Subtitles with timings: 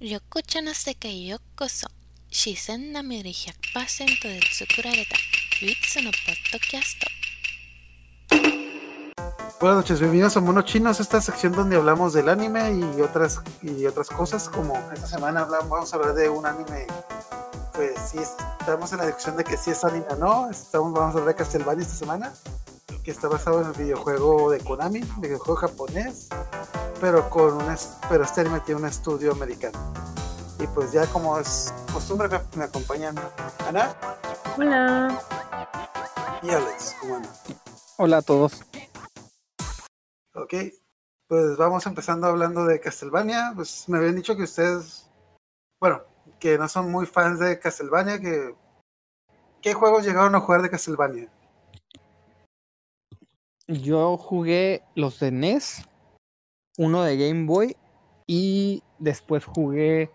[0.00, 1.88] 緑茶の世界へようこそ
[2.30, 5.16] 自然なミル100%で作られた
[5.60, 7.06] 唯一のポッドキャスト
[9.60, 13.84] Buenas noches, bienvenidos a Mono Chinos, esta sección donde hablamos del anime y otras y
[13.84, 16.86] otras cosas, como esta semana hablamos, vamos a hablar de un anime,
[17.74, 21.14] pues sí, estamos en la discusión de que si es anime o no, estamos, vamos
[21.14, 22.32] a hablar de Castlevania esta semana,
[23.04, 26.28] que está basado en el videojuego de Konami, videojuego japonés,
[26.99, 27.75] pero con un
[28.09, 29.77] pero este anime tiene un estudio americano.
[30.59, 33.15] Y pues ya como es costumbre me, me acompañan
[33.67, 33.93] Ana
[34.57, 35.21] Hola.
[36.41, 37.31] y Alex, ¿cómo andan?
[37.97, 38.63] Hola a todos.
[40.33, 40.53] Ok,
[41.27, 43.51] pues vamos empezando hablando de Castlevania.
[43.55, 45.09] Pues me habían dicho que ustedes,
[45.79, 46.01] bueno,
[46.39, 48.55] que no son muy fans de Castlevania, que
[49.61, 51.29] ¿qué juegos llegaron a jugar de Castlevania?
[53.67, 55.87] Yo jugué los de NES,
[56.77, 57.75] uno de Game Boy
[58.27, 60.09] y después jugué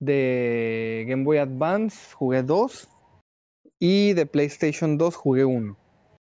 [0.00, 2.88] de Game Boy Advance, jugué dos
[3.78, 5.76] y de PlayStation 2 jugué uno.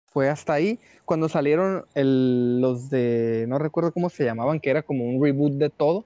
[0.08, 5.06] Fue hasta ahí cuando salieron los de, no recuerdo cómo se llamaban, que era como
[5.06, 6.06] un reboot de todo.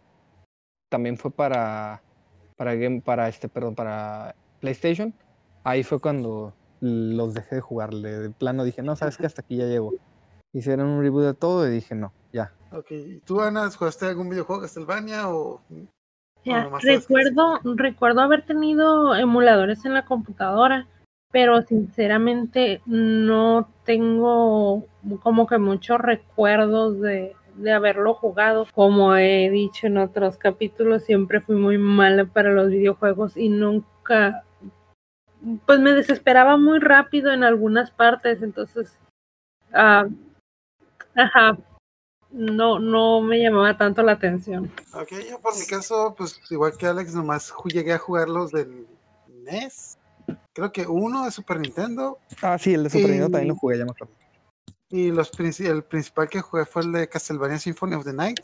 [0.89, 2.01] También fue para,
[2.57, 5.13] para Game, para este, perdón, para PlayStation.
[5.63, 8.09] Ahí fue cuando los dejé de jugarle.
[8.19, 9.93] De plano dije, no, sabes que hasta aquí ya llego.
[10.53, 12.53] Hicieron un reboot de todo y dije, no, ya.
[12.71, 15.61] Ok, ¿y tú, Ana, jugaste algún videojuego de Castlevania o...?
[16.45, 20.87] Ya, recuerdo, recuerdo haber tenido emuladores en la computadora,
[21.31, 24.85] pero sinceramente no tengo
[25.21, 28.67] como que muchos recuerdos de, de haberlo jugado.
[28.73, 34.43] Como he dicho en otros capítulos, siempre fui muy mala para los videojuegos y nunca,
[35.65, 38.99] pues me desesperaba muy rápido en algunas partes, entonces,
[39.73, 40.07] ah,
[41.15, 41.57] ajá,
[42.31, 44.71] no, no me llamaba tanto la atención.
[44.93, 48.87] Ok, yo por mi caso, pues igual que Alex, nomás llegué a jugar los del
[49.43, 49.97] NES.
[50.53, 53.77] Creo que uno de Super Nintendo Ah, sí, el de Super Nintendo también lo jugué,
[53.77, 54.13] ya me acuerdo.
[54.89, 58.39] Y los el principal que jugué fue el de Castlevania Symphony of the Night.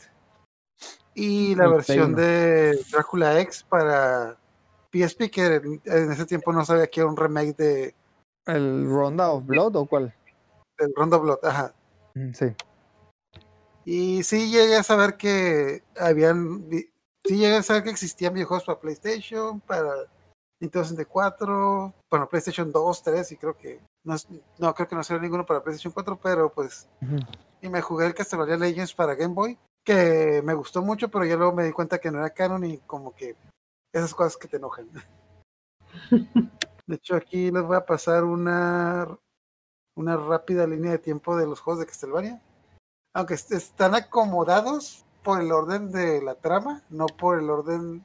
[1.14, 4.36] Y la El versión de Drácula X para
[4.92, 7.94] PSP, que en en ese tiempo no sabía que era un remake de,
[8.46, 10.14] ¿El Ronda of Blood o cuál?
[10.78, 11.38] del Rondo Blood.
[11.44, 11.74] Ajá.
[12.14, 12.54] Mm, Sí.
[13.84, 16.68] Y sí llegué a saber que habían.
[17.24, 19.90] Sí llegué a saber que existían videojuegos para PlayStation, para
[20.60, 23.80] Nintendo 64, bueno, PlayStation 2, 3, y creo que.
[24.04, 24.14] No,
[24.58, 26.88] no creo que no salió ninguno para PlayStation 4, pero pues
[27.62, 31.36] y me jugué el Castlevania Legends para Game Boy, que me gustó mucho, pero ya
[31.36, 33.36] luego me di cuenta que no era canon y como que
[33.92, 34.88] esas cosas que te enojan.
[36.86, 39.06] De hecho, aquí les voy a pasar una,
[40.00, 42.42] una rápida línea de tiempo de los juegos de Castlevania.
[43.14, 48.04] Aunque est- están acomodados por el orden de la trama, no por el orden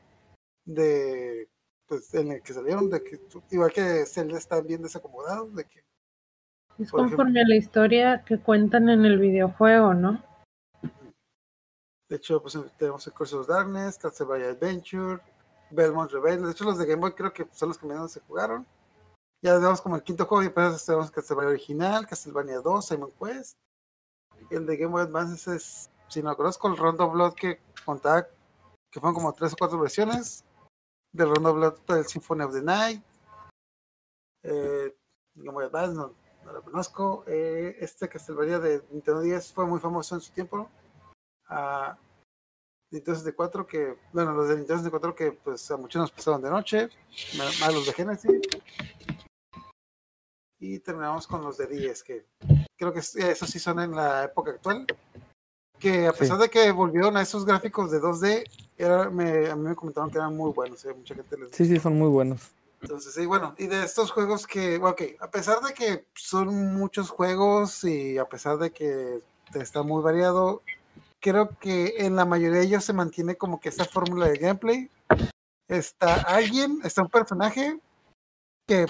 [0.65, 1.49] de
[1.87, 3.19] pues, en el que salieron, de que
[3.51, 5.79] igual que Zelda están bien desacomodados, de que
[6.79, 7.17] Es Por ejemplo.
[7.17, 10.23] conforme a la historia que cuentan en el videojuego, ¿no?
[12.09, 15.21] De hecho, pues tenemos el Curse of Darkness, Castlevania Adventure,
[15.71, 16.45] Belmont Rebellion.
[16.45, 18.65] De hecho, los de Game Boy creo que son los que menos se jugaron.
[19.45, 23.55] Ya tenemos como el quinto juego y tenemos Castlevania original, Castlevania 2, Simon Quest.
[24.49, 28.23] El de Game Boy Advance es, si no conozco, el Rondo Blood que contaba,
[28.91, 30.43] que fueron como tres o cuatro versiones.
[31.11, 33.03] Del Rondo Blood del Symphony of the Night.
[34.41, 34.97] Eh,
[35.35, 36.15] Game Boy Advance no,
[36.51, 37.23] lo conozco.
[37.27, 40.67] Eh, este Castlevania de Nintendo 10 fue muy famoso en su tiempo
[41.49, 41.95] a
[42.89, 46.49] Nintendo 64 que, bueno, los de Nintendo 64 que pues a muchos nos pasaron de
[46.49, 46.89] noche,
[47.37, 48.41] ma- más los de Genesis.
[50.59, 52.25] Y terminamos con los de 10, que
[52.77, 54.85] creo que es- esos sí son en la época actual.
[55.79, 56.19] Que a Sí.
[56.19, 58.43] pesar de que volvieron a esos gráficos de 2D,
[58.77, 61.65] era, me, a mí me comentaron que eran muy buenos, eh, mucha gente les Sí,
[61.65, 62.51] sí, son muy buenos.
[62.81, 67.09] entonces, sí, bueno, y de estos juegos que, ok, a pesar de que son muchos
[67.09, 69.21] juegos y a pesar de que
[69.53, 70.61] está muy variado,
[71.19, 74.89] creo que en la mayoría de ellos se mantiene como que esta fórmula de gameplay.
[75.67, 77.79] Está alguien, está un personaje
[78.67, 78.85] que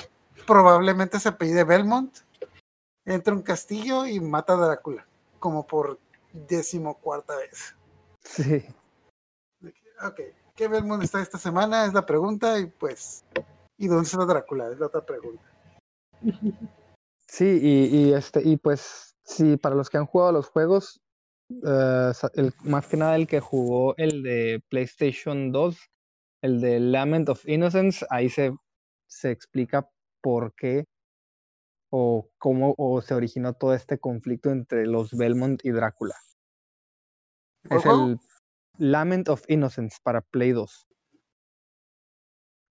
[0.45, 2.17] probablemente se apellide Belmont,
[3.05, 5.07] entra a un castillo y mata a Drácula,
[5.39, 5.99] como por
[6.33, 7.75] decimocuarta vez.
[8.21, 8.65] Sí.
[10.05, 10.19] Ok,
[10.55, 11.85] ¿qué Belmont está esta semana?
[11.85, 13.23] Es la pregunta y pues,
[13.77, 14.69] ¿y dónde está Drácula?
[14.71, 15.43] Es la otra pregunta.
[17.27, 21.01] Sí, y, y este, y pues, sí, para los que han jugado los juegos,
[21.49, 25.77] eh, el, más que nada el que jugó el de PlayStation 2,
[26.41, 28.55] el de Lament of Innocence, ahí se,
[29.07, 29.89] se explica
[30.25, 30.87] por qué
[31.91, 36.15] o cómo o se originó todo este conflicto entre los Belmont y Drácula.
[37.67, 38.19] ¿Cuál Es el
[38.79, 40.87] Lament of Innocence para Play 2.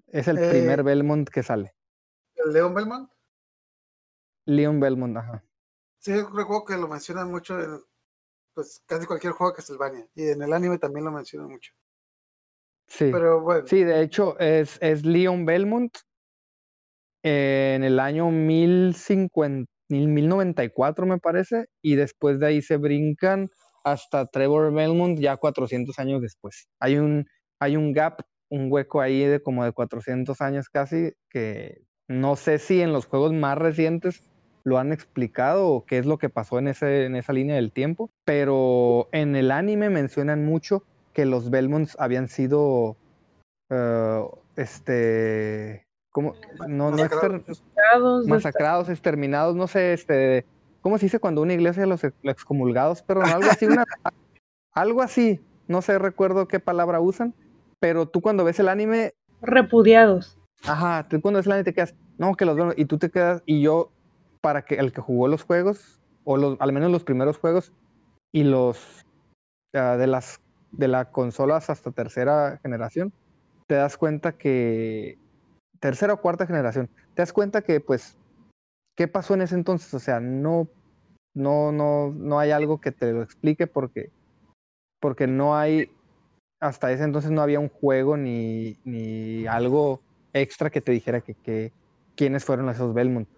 [0.09, 1.77] Es el Eh, primer Belmont que sale.
[2.35, 3.12] ¿El Leon Belmont?
[4.47, 5.45] Leon Belmont, ajá.
[6.01, 7.81] Sí, yo recuerdo que lo mencionan mucho en
[8.53, 10.09] pues casi cualquier juego de Castlevania.
[10.17, 11.73] Y en el anime también lo mencionan mucho.
[12.89, 13.11] Sí.
[13.12, 15.97] Pero bueno, Sí, de hecho es, es Leon Belmont
[17.25, 23.50] en el año 1050, 1094 me parece, y después de ahí se brincan
[23.82, 26.69] hasta Trevor Belmont ya 400 años después.
[26.81, 27.26] Hay un,
[27.59, 32.59] hay un gap, un hueco ahí de como de 400 años casi, que no sé
[32.59, 34.23] si en los juegos más recientes
[34.62, 37.73] lo han explicado o qué es lo que pasó en, ese, en esa línea del
[37.73, 40.85] tiempo, pero en el anime mencionan mucho
[41.15, 42.97] que los Belmonts habían sido
[43.70, 44.23] eh,
[44.56, 46.34] este ¿cómo?
[46.69, 47.34] no, no Masacrados.
[47.40, 50.46] exter- Masacrados, masacrados, exterminados, no sé, este,
[50.81, 53.02] ¿cómo se dice cuando una iglesia los ex- los excomulgados?
[53.02, 53.84] Pero algo así, una-
[54.72, 57.34] algo así, no sé, recuerdo qué palabra usan,
[57.81, 59.12] pero tú cuando ves el anime,
[59.43, 60.38] repudiados.
[60.62, 63.10] ajá, tú cuando ves el anime te quedas, no, que los vemos, y tú te
[63.10, 63.90] quedas, y yo,
[64.40, 67.72] para que el que jugó los juegos, o los, al menos los primeros juegos,
[68.32, 69.02] y los
[69.75, 70.40] ah, de las
[70.70, 73.12] de las consolas hasta tercera generación,
[73.69, 75.19] te das cuenta que
[75.84, 78.16] tercera o cuarta generación, te das cuenta que pues
[78.96, 80.66] qué pasó en ese entonces, o sea, no
[81.34, 84.08] no no no hay algo que te lo explique porque
[84.98, 85.90] porque no hay
[86.58, 90.00] hasta ese entonces no había un juego ni, ni algo
[90.32, 91.70] extra que te dijera que, que
[92.16, 93.28] quiénes fueron esos Belmont.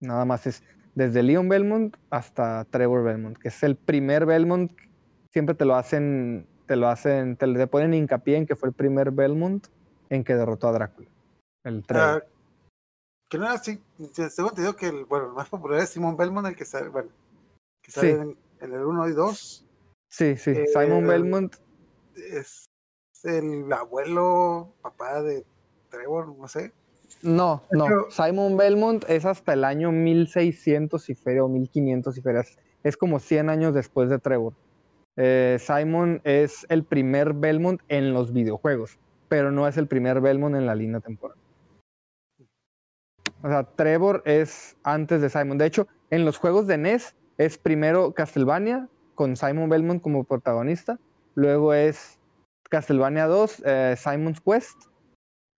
[0.00, 0.62] Nada más es
[0.94, 4.72] desde Leon Belmont hasta Trevor Belmont, que es el primer Belmont.
[5.34, 9.10] Siempre te lo hacen, te lo hacen, te ponen hincapié en que fue el primer
[9.10, 9.66] Belmont
[10.08, 11.10] en que derrotó a Drácula.
[11.64, 12.20] El ah,
[13.28, 13.80] que no era así.
[14.36, 17.10] Tengo entendido que el, bueno, el más popular es Simon Belmont, el que sale, bueno,
[17.82, 18.18] que sale Sí.
[18.20, 19.66] en, en el 1 y 2.
[20.08, 20.50] sí, sí.
[20.50, 21.54] eh, Simon Belmont.
[22.16, 22.64] Es
[23.22, 25.44] el abuelo, papá de
[25.90, 26.72] Trevor, no sé.
[27.22, 27.86] No, no.
[28.10, 32.40] Simon Belmont es hasta el año 1600 y feria o 1500 y feria.
[32.40, 34.54] Es, es como 100 años después de Trevor.
[35.16, 38.98] Eh, Simon es el primer Belmont en los videojuegos,
[39.28, 41.36] pero no es el primer Belmont en la línea temporal.
[43.42, 45.58] O sea, Trevor es antes de Simon.
[45.58, 50.98] De hecho, en los juegos de NES es primero Castlevania con Simon Belmont como protagonista,
[51.34, 52.18] luego es
[52.68, 54.86] Castlevania 2, eh, Simon's Quest,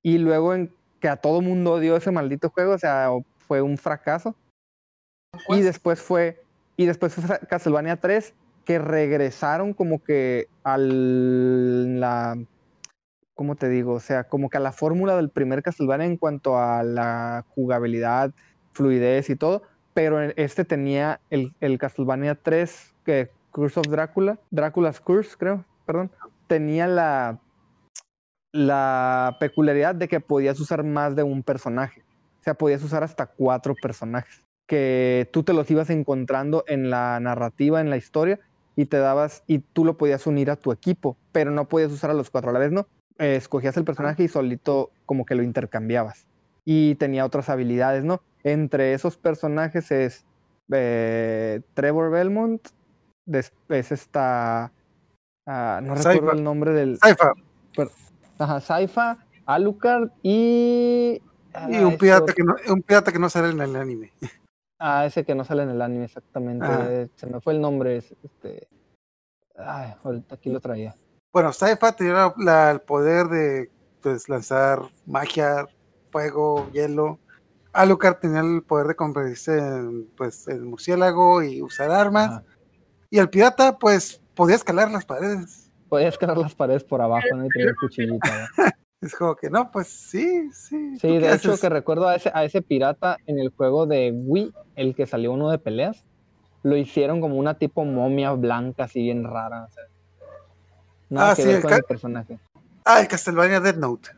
[0.02, 3.76] y luego en que a todo mundo odió ese maldito juego, o sea, fue un
[3.78, 4.34] fracaso.
[5.48, 6.42] Y después fue
[6.76, 12.36] y después fue Castlevania 3 que regresaron como que al la
[13.34, 13.94] ¿cómo te digo?
[13.94, 18.32] O sea, como que a la fórmula del primer Castlevania en cuanto a la jugabilidad,
[18.72, 19.62] fluidez y todo,
[19.94, 26.10] pero este tenía el, el Castlevania 3 que Curse of Drácula, Drácula's Curse, creo, perdón,
[26.46, 27.40] tenía la
[28.52, 32.02] la peculiaridad de que podías usar más de un personaje.
[32.40, 37.20] O sea, podías usar hasta cuatro personajes que tú te los ibas encontrando en la
[37.20, 38.40] narrativa, en la historia,
[38.74, 42.10] y te dabas, y tú lo podías unir a tu equipo, pero no podías usar
[42.10, 42.86] a los cuatro a la vez, ¿no?
[43.22, 46.26] Eh, escogías el personaje y solito como que lo intercambiabas.
[46.64, 48.20] Y tenía otras habilidades, ¿no?
[48.42, 50.24] Entre esos personajes es
[50.72, 52.60] eh, Trevor Belmont,
[53.24, 54.72] después está,
[55.46, 56.12] ah, no Saifa.
[56.14, 57.32] recuerdo el nombre del, Saifa.
[58.38, 61.20] Ajá, Saifa, Alucard y.
[61.68, 64.10] Y ah, un pirata, otro- que no, un pirata que no sale en el anime.
[64.80, 66.66] Ah, ese que no sale en el anime exactamente.
[66.66, 67.06] Ah.
[67.14, 67.98] Se me fue el nombre.
[67.98, 68.66] es- Este...
[69.56, 70.96] Ay, ahorita aquí lo traía.
[71.32, 73.70] Bueno, Saifa tenía la- el poder de
[74.02, 75.66] pues, lanzar magia,
[76.10, 77.18] fuego, hielo.
[77.72, 82.28] Alucard tenía el poder de convertirse en, pues, en murciélago y usar armas.
[82.30, 82.42] Ajá.
[83.10, 85.70] Y el pirata, pues, podía escalar las paredes.
[85.88, 87.46] Podía escalar las paredes por abajo, ¿no?
[87.46, 88.18] Y cuchillito.
[88.28, 88.64] ¿no?
[89.00, 90.92] Es como que no, pues sí, sí.
[90.94, 94.12] ¿tú Sí, de hecho que recuerdo a ese, a ese pirata en el juego de
[94.14, 96.04] Wii, el que salió uno de peleas,
[96.62, 99.64] lo hicieron como una tipo momia blanca así bien rara.
[99.64, 99.82] o sea,
[101.12, 102.38] nada Ah, que sí, ver el con el personaje.
[102.84, 104.10] Ah, el Castlevania Dead Note.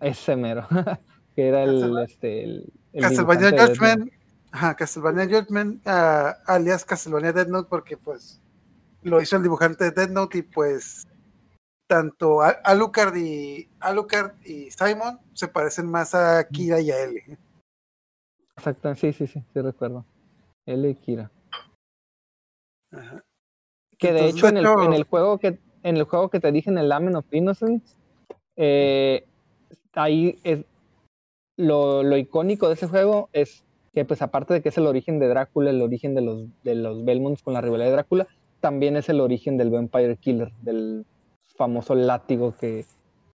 [0.00, 0.66] Ese mero.
[1.36, 3.66] que era el, Castlevania- este, el, el Castlevania.
[3.66, 4.12] Judgment.
[4.50, 8.40] Ajá, Castlevania Judgment, ah, alias Castlevania Dead Note, porque pues
[9.02, 11.06] lo hizo el dibujante de Dead Note y pues
[11.86, 17.38] tanto A- Alucard y Alucard y Simon se parecen más a Kira y a L.
[18.56, 20.04] Exacto, sí, sí, sí, sí recuerdo.
[20.66, 21.30] Él y Kira.
[22.92, 23.22] Ajá.
[23.98, 26.40] Que de Entonces, hecho, en, el, hecho- en el juego que en el juego que
[26.40, 27.94] te dije en el Amen of Innocence,
[28.56, 29.24] eh,
[29.94, 30.64] ahí es
[31.56, 35.18] lo, lo icónico de ese juego es que pues aparte de que es el origen
[35.18, 38.28] de Drácula, el origen de los de los Belmonts con la rivalidad de Drácula,
[38.60, 41.04] también es el origen del Vampire Killer, del
[41.56, 42.84] famoso látigo que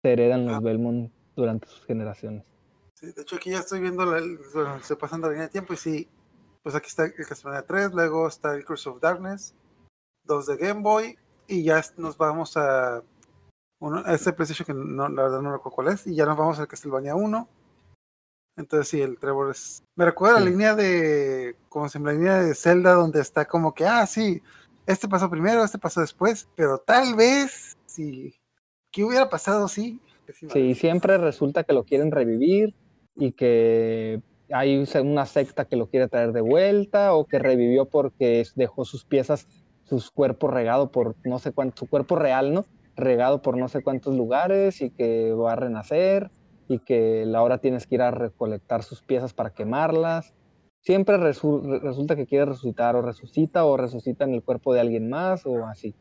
[0.03, 0.61] se heredan los Ah.
[0.61, 2.45] Belmont durante sus generaciones.
[2.95, 4.21] Sí, de hecho aquí ya estoy viendo, la,
[4.55, 6.09] bueno, estoy pasando la línea de tiempo y sí,
[6.63, 9.57] pues aquí está el Castlevania 3, luego está el Curse of Darkness,
[10.25, 11.17] 2 de Game Boy
[11.53, 13.03] y ya nos vamos a,
[13.81, 16.37] uno, a este PlayStation que no, la verdad no recuerdo cuál es y ya nos
[16.37, 17.49] vamos al Castlevania 1.
[18.57, 19.83] Entonces sí, el Trevor es...
[19.97, 20.45] Me recuerda Sí.
[20.45, 24.43] la línea de, como se la línea de Zelda donde está como que, ah, sí,
[24.87, 28.35] este pasó primero, este pasó después, pero tal vez, si,
[28.91, 29.69] ¿qué hubiera pasado?
[29.69, 30.01] Sí.
[30.27, 32.75] que sí, Sí, siempre resulta que lo quieren revivir
[33.17, 38.47] y que hay una secta que lo quiere traer de vuelta o que revivió porque
[38.55, 39.47] dejó sus piezas,
[39.85, 42.65] sus cuerpos regado por no sé cuánto, su cuerpo real, ¿no?
[42.97, 46.31] Regado por no sé cuántos lugares y que va a renacer
[46.69, 50.35] y que ahora tienes que ir a recolectar sus piezas para quemarlas.
[50.81, 54.81] Siempre resu- re- resulta que quiere resucitar o resucita o resucita en el cuerpo de
[54.81, 55.95] alguien más o así.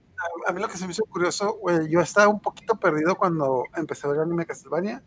[0.48, 3.64] a mí lo que se me hizo curioso, güey, yo estaba un poquito perdido cuando
[3.76, 5.04] empecé a ver el anime Castlevania,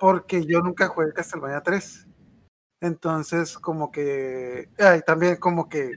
[0.00, 2.06] porque yo nunca jugué Castlevania 3.
[2.80, 5.92] Entonces, como que, ay, también como que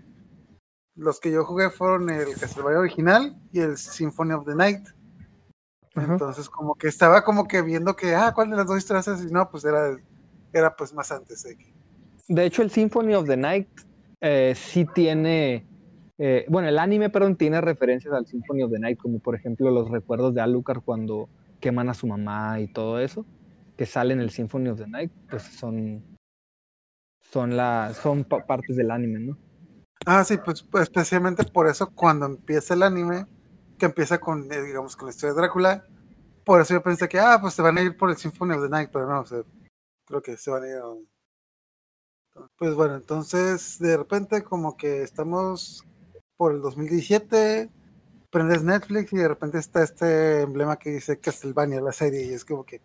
[1.00, 4.88] los que yo jugué fueron el Castlevania original y el Symphony of the Night.
[5.96, 6.13] Ajá.
[6.13, 9.24] Entonces, como que estaba como que viendo que, ah, ¿cuál de las dos historias es?
[9.24, 9.98] Y no, pues era,
[10.53, 11.44] era pues más antes.
[11.44, 11.74] de que-
[12.27, 13.68] De hecho, el Symphony of the Night
[14.22, 15.65] eh, sí tiene,
[16.18, 19.72] eh, bueno, el anime, perdón, tiene referencias al Symphony of the Night, como por ejemplo
[19.72, 21.29] los recuerdos de Alucard cuando
[21.60, 23.25] queman a su mamá y todo eso,
[23.77, 26.03] que sale en el Symphony of the Night, pues son,
[27.22, 29.38] son, la, son pa- partes del anime, ¿no?
[30.06, 33.25] Ah, sí, pues, pues, especialmente por eso cuando empieza el anime,
[33.77, 35.86] que empieza con, eh, digamos, con la historia de Drácula,
[36.44, 38.63] por eso yo pensé que, ah, pues se van a ir por el Symphony of
[38.63, 39.44] the Night, pero no, o sea,
[40.06, 40.84] creo que se van a ir a...
[42.58, 45.84] Pues bueno, entonces de repente como que estamos
[46.38, 47.70] por el 2017,
[48.29, 52.46] prendes Netflix y de repente está este emblema que dice Castlevania, la serie, y es
[52.46, 52.82] como que,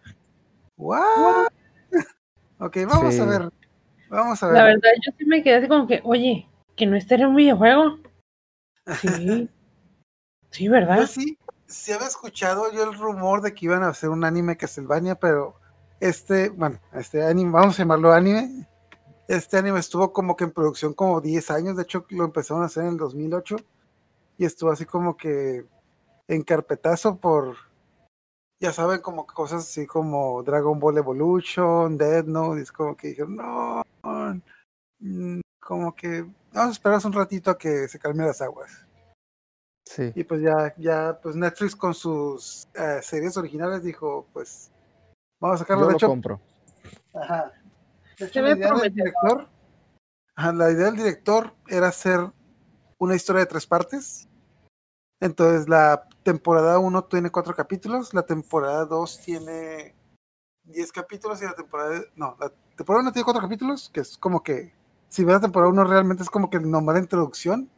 [0.77, 1.47] ¿what?
[2.59, 3.51] ok, vamos a ver,
[4.11, 4.57] vamos a ver.
[4.57, 7.37] La verdad, yo sí me quedé así como que, oye, que no esté en un
[7.37, 7.99] videojuego.
[9.01, 9.49] Sí.
[10.51, 10.99] Sí, ¿verdad?
[10.99, 14.57] Pues sí, sí había escuchado yo el rumor de que iban a hacer un anime
[14.57, 15.57] Castlevania, pero
[15.99, 18.69] este, bueno, este anime, vamos a llamarlo anime.
[19.27, 22.67] Este anime estuvo como que en producción como 10 años, de hecho lo empezaron a
[22.67, 23.57] hacer en el 2008
[24.39, 25.65] y estuvo así como que
[26.29, 27.57] en carpetazo por,
[28.61, 33.09] ya saben, como cosas así como Dragon Ball Evolution, Dead Note, y es como que
[33.09, 33.83] dijeron, no,
[35.65, 38.87] como que vamos a esperar un ratito a que se calmen las aguas.
[39.87, 40.13] Sí.
[40.15, 44.71] Y pues ya, ya, pues Netflix con sus eh, series originales dijo, pues,
[45.41, 45.83] vamos a sacarlo.
[45.83, 46.41] Yo de lo hecho, compro.
[47.15, 47.53] ajá.
[48.19, 49.49] De hecho, Se la ve idea del director,
[50.37, 52.21] ajá, la idea del director era hacer
[52.99, 54.29] una historia de tres partes.
[55.21, 59.95] Entonces, la temporada 1 tiene cuatro capítulos, la temporada 2 tiene
[60.65, 64.43] 10 capítulos y la temporada, no, la temporada 1 tiene cuatro capítulos, que es como
[64.43, 64.73] que,
[65.15, 67.71] si ves la temporada 1 realmente es como que nomás la introducción.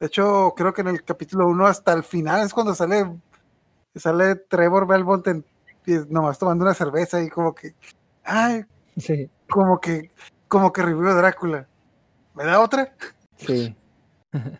[0.00, 3.20] De hecho, creo que en el capítulo 1 hasta el final es cuando sale,
[3.94, 5.44] sale Trevor Belmont en,
[6.08, 7.74] nomás tomando una cerveza y como que,
[8.24, 8.64] ay,
[8.96, 10.10] Sí, como que,
[10.48, 11.68] como que revivió Drácula.
[12.34, 12.94] ¿Me da otra?
[13.36, 13.76] sí.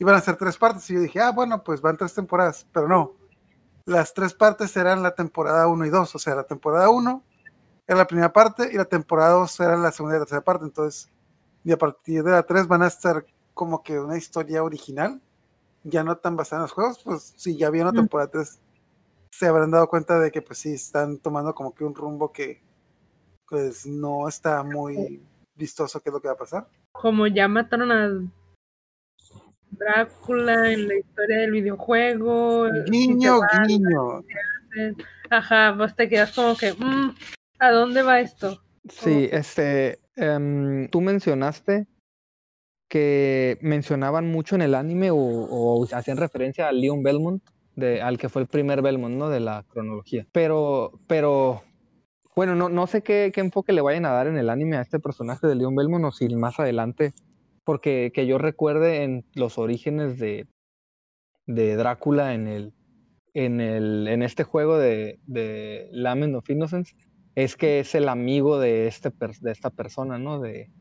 [0.00, 2.86] Iban a ser tres partes y yo dije, ah, bueno, pues van tres temporadas, pero
[2.86, 3.14] no.
[3.86, 7.24] Las tres partes serán la temporada 1 y 2, o sea, la temporada 1
[7.88, 10.66] era la primera parte y la temporada 2 era la segunda y la tercera parte,
[10.66, 11.10] entonces,
[11.64, 15.20] y a partir de la 3 van a estar como que una historia original,
[15.82, 18.60] ya no tan basada en los juegos, pues si ya vieron la temporada 3,
[19.30, 22.62] se habrán dado cuenta de que pues sí, están tomando como que un rumbo que
[23.48, 25.22] pues no está muy
[25.54, 26.68] vistoso qué es lo que va a pasar.
[26.92, 28.10] Como ya mataron a
[29.70, 32.66] Drácula en la historia del videojuego.
[32.86, 34.24] Guiño, guiño.
[35.30, 37.14] Ajá, pues te quedas como que, mm,
[37.58, 38.62] ¿a dónde va esto?
[38.88, 41.86] Sí, este, em, tú mencionaste
[42.88, 47.42] que mencionaban mucho en el anime o, o hacían referencia a Leon Belmont,
[47.76, 49.28] de, al que fue el primer Belmont, ¿no?
[49.28, 50.26] De la cronología.
[50.32, 51.62] Pero, pero,
[52.34, 54.82] bueno, no, no sé qué, qué enfoque le vayan a dar en el anime a
[54.82, 57.12] este personaje de Leon Belmont o si más adelante,
[57.64, 60.48] porque que yo recuerde en los orígenes de,
[61.46, 62.74] de Drácula en el,
[63.34, 66.94] en el, en este juego de, de Lament of Innocence,
[67.44, 70.40] es que es el amigo de, este de esta persona, ¿no?
[70.40, 70.72] De,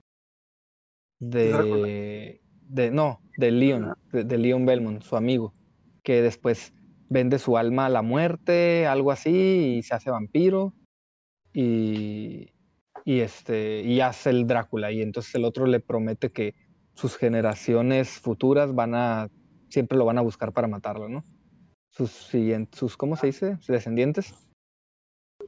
[1.20, 5.54] de, de no, de Leon, de, de Leon Belmont, su amigo,
[6.02, 6.74] que después
[7.10, 10.74] vende su alma a la muerte, algo así, y se hace vampiro,
[11.54, 12.54] y,
[13.06, 16.56] y este, y hace el Drácula, y entonces el otro le promete que
[16.96, 19.30] sus generaciones futuras van a,
[19.70, 21.24] siempre lo van a buscar para matarlo, ¿no?
[21.92, 23.58] Sus siguientes, sus, ¿cómo se dice?
[23.58, 24.47] Sus descendientes.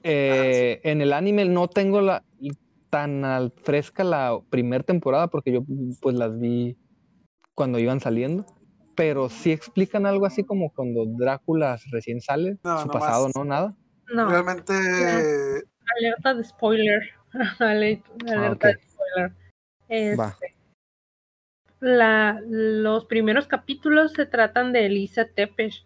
[0.03, 2.23] Eh, en el anime no tengo la
[2.89, 5.61] tan al- fresca la primera temporada porque yo
[6.01, 6.75] pues las vi
[7.53, 8.45] cuando iban saliendo.
[8.95, 13.45] Pero sí explican algo así como cuando Drácula recién sale, No, su pasado, ¿no?
[13.45, 13.75] Nada.
[14.13, 14.73] No, Realmente,
[15.97, 17.01] alerta de spoiler.
[17.59, 19.31] Ale- alerta de spoiler.
[19.87, 20.37] Este, Va.
[21.79, 25.85] la, los primeros capítulos se tratan de Elisa Tepes.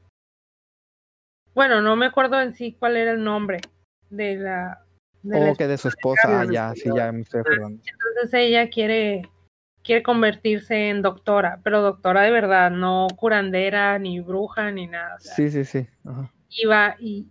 [1.53, 3.59] Bueno, no me acuerdo en sí cuál era el nombre
[4.15, 4.79] de la.
[5.21, 7.81] De la O que de su esposa, ah, ya, sí, ya me estoy acordando.
[7.85, 9.29] Entonces ella quiere,
[9.81, 15.15] quiere convertirse en doctora, pero doctora de verdad, no curandera, ni bruja, ni nada.
[15.15, 15.87] o sea, Sí, sí, sí.
[16.03, 16.29] Ajá.
[16.49, 17.27] y va y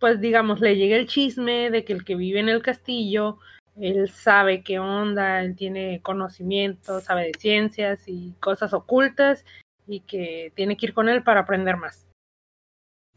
[0.00, 3.38] pues digamos le llega el chisme de que el que vive en el castillo
[3.76, 9.44] él sabe qué onda él tiene conocimiento sabe de ciencias y cosas ocultas
[9.86, 12.06] y que tiene que ir con él para aprender más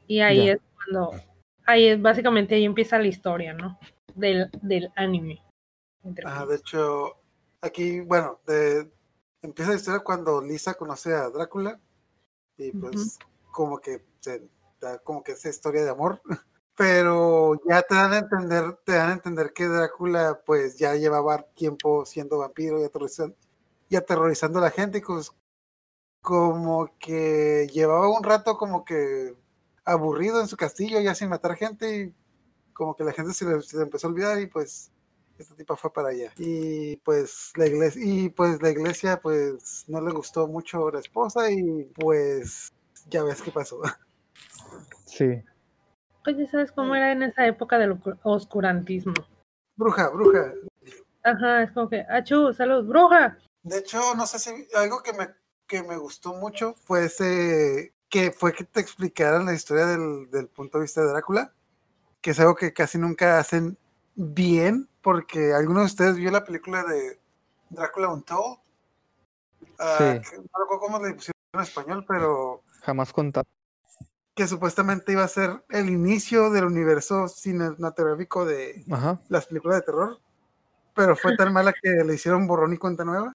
[0.08, 1.12] y ahí es cuando
[1.68, 3.80] ahí es básicamente ahí empieza la historia no
[4.16, 5.44] del del anime
[6.02, 6.48] comillas.
[6.48, 7.18] de hecho,
[7.62, 8.90] aquí, bueno, de-
[9.42, 11.80] empieza la historia cuando Lisa conoce a Drácula
[12.58, 13.20] y pues
[13.52, 14.48] como que se
[14.80, 16.22] da como que esa historia de amor.
[16.76, 21.42] Pero ya te dan a entender, te dan a entender que Drácula pues ya llevaba
[21.56, 23.36] tiempo siendo vampiro y aterrorizando,
[23.90, 25.32] y aterrorizando a la gente y pues,
[26.22, 29.36] como que llevaba un rato como que
[29.88, 32.14] aburrido en su castillo ya sin matar gente y
[32.74, 34.92] como que la gente se le, se le empezó a olvidar y pues
[35.40, 36.32] esta tipa fue para allá.
[36.38, 41.50] Y pues la iglesia, y pues la iglesia pues no le gustó mucho la esposa
[41.52, 42.72] y pues
[43.10, 43.82] ya ves qué pasó.
[45.06, 45.42] Sí.
[46.24, 49.14] pues ya sabes cómo era en esa época del oscu- oscurantismo
[49.76, 50.54] Bruja, bruja.
[51.24, 55.30] ajá es como que achú salud bruja De hecho, no sé si algo que me,
[55.66, 60.48] que me gustó mucho fue ese, que fue que te explicaran la historia del, del
[60.48, 61.54] punto de vista de Drácula,
[62.22, 63.78] que es algo que casi nunca hacen
[64.16, 67.20] bien, porque alguno de ustedes vio la película de
[67.70, 68.60] Drácula Untold.
[69.60, 70.04] Sí.
[70.30, 73.46] que no recuerdo cómo le pusieron en español, pero Jamás contado.
[74.36, 79.20] que supuestamente iba a ser el inicio del universo cinematográfico de Ajá.
[79.30, 80.20] las películas de terror,
[80.96, 83.34] pero fue tan mala que le hicieron borrón y cuenta nueva.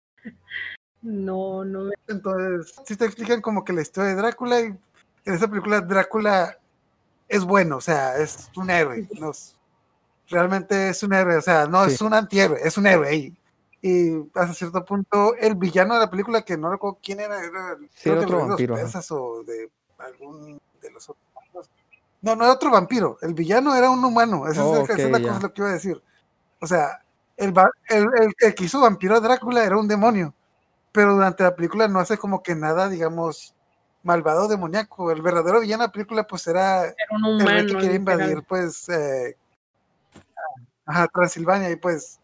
[1.02, 5.48] No no Entonces, sí te explican como que la historia de Drácula y en esa
[5.48, 6.56] película Drácula
[7.28, 9.08] es bueno, o sea, es un héroe.
[9.18, 9.56] no es-
[10.28, 11.94] realmente es un héroe, o sea, no Sí.
[11.94, 13.14] es un antihéroe, es un héroe.
[13.14, 13.36] Y,
[13.82, 17.76] y hasta cierto punto, el villano de la película, que no recuerdo quién era, era
[17.94, 21.70] Sí, era que otro de los o de algún de los otros.
[22.22, 25.10] No, no era otro vampiro, el villano era un humano, esa, Oh, es, esa es
[25.10, 26.00] la cosa lo que iba a decir.
[26.60, 27.02] O sea,
[27.36, 27.52] el,
[27.88, 30.32] el, el- el que hizo vampiro a Drácula era un demonio
[30.92, 33.54] pero durante la película no hace como que nada, digamos,
[34.02, 35.10] malvado demoníaco.
[35.10, 37.96] El verdadero villano de la película, pues era era un el rey humano que quería
[37.96, 39.36] invadir, pues, eh,
[40.84, 42.20] ajá, Transilvania, y pues,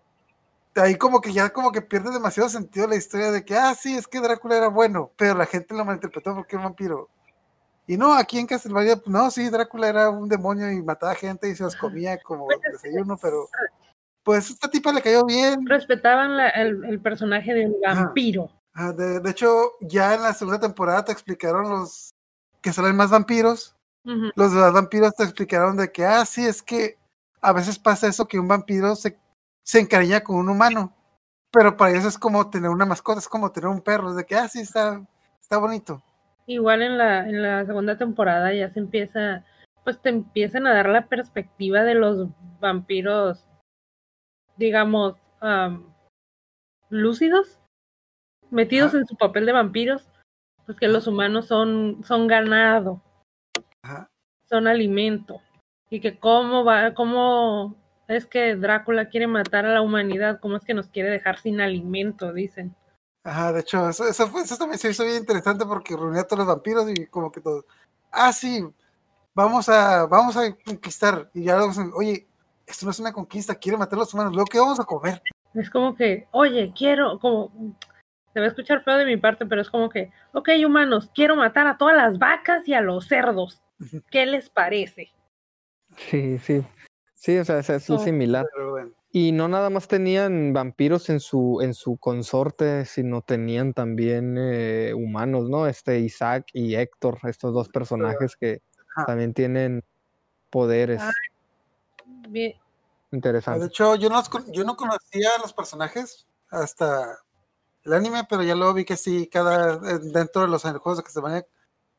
[0.76, 3.96] ahí como que ya como que pierde demasiado sentido la historia de que, ah, sí,
[3.96, 7.08] es que Drácula era bueno, pero la gente lo malinterpretó porque era un vampiro.
[7.86, 11.48] Y no, aquí en Castlevania, pues, no, sí, Drácula era un demonio y mataba gente
[11.48, 13.48] y se los comía como Pues desayuno, pero
[14.22, 15.66] pues esta tipa le cayó bien.
[15.66, 18.50] respetaban la- el, el personaje del vampiro.
[18.80, 22.14] Ah, de, de hecho, ya en la segunda temporada te explicaron los
[22.62, 23.74] que salen más vampiros.
[24.36, 26.96] Los de los vampiros te explicaron de que, ah, sí, es que
[27.40, 29.18] a veces pasa eso que un vampiro se,
[29.64, 30.94] se encariña con un humano.
[31.50, 34.10] Pero para ellos es como tener una mascota, es como tener un perro.
[34.10, 35.04] Es de que, ah, sí, está,
[35.40, 36.00] está bonito.
[36.46, 39.44] Igual en la, en la segunda temporada ya se empieza,
[39.82, 42.28] pues te empiezan a dar la perspectiva de los
[42.60, 43.44] vampiros,
[44.56, 45.92] digamos, am,
[46.90, 47.58] lúcidos,
[48.50, 48.98] metidos Ajá.
[48.98, 50.08] en su papel de vampiros,
[50.66, 53.02] pues que los humanos son, son ganado,
[53.82, 54.08] Ajá.
[54.48, 55.40] son alimento,
[55.90, 57.76] y que cómo va, cómo
[58.08, 61.60] es que Drácula quiere matar a la humanidad, cómo es que nos quiere dejar sin
[61.60, 62.74] alimento, dicen.
[63.24, 66.24] Ajá, de hecho, eso, eso, fue- eso también se hizo bien interesante porque reunía a
[66.26, 67.64] todos los vampiros y como que todos,
[68.10, 68.64] ah, sí,
[69.34, 71.30] vamos a, vamos a conquistar.
[71.34, 72.26] Y ya luego, oye,
[72.66, 75.22] esto no es una conquista, quiere matar a los humanos, luego qué vamos a comer.
[75.54, 77.50] Es como que, oye, quiero, como,
[78.38, 81.34] se va a escuchar feo de mi parte, pero es como que, ok, humanos, quiero
[81.34, 83.60] matar a todas las vacas y a los cerdos.
[84.12, 85.10] ¿Qué les parece?
[85.96, 86.64] Sí, sí.
[87.14, 87.98] Sí, o sea, es, es Oh.
[87.98, 88.46] similar.
[89.10, 94.92] Y no nada más tenían vampiros en su, en su consorte, sino tenían también eh,
[94.94, 95.66] humanos, ¿no?
[95.66, 98.62] Este Isaac y Héctor, estos dos personajes que
[99.04, 99.82] también tienen
[100.50, 101.12] poderes Ah,
[102.28, 102.54] Bien,
[103.46, 104.22] Ah, De hecho, yo no,
[104.52, 107.18] yo no conocía a los personajes hasta
[107.88, 111.46] el anime, pero ya luego vi que sí, cada dentro de los juegos de Castlevania,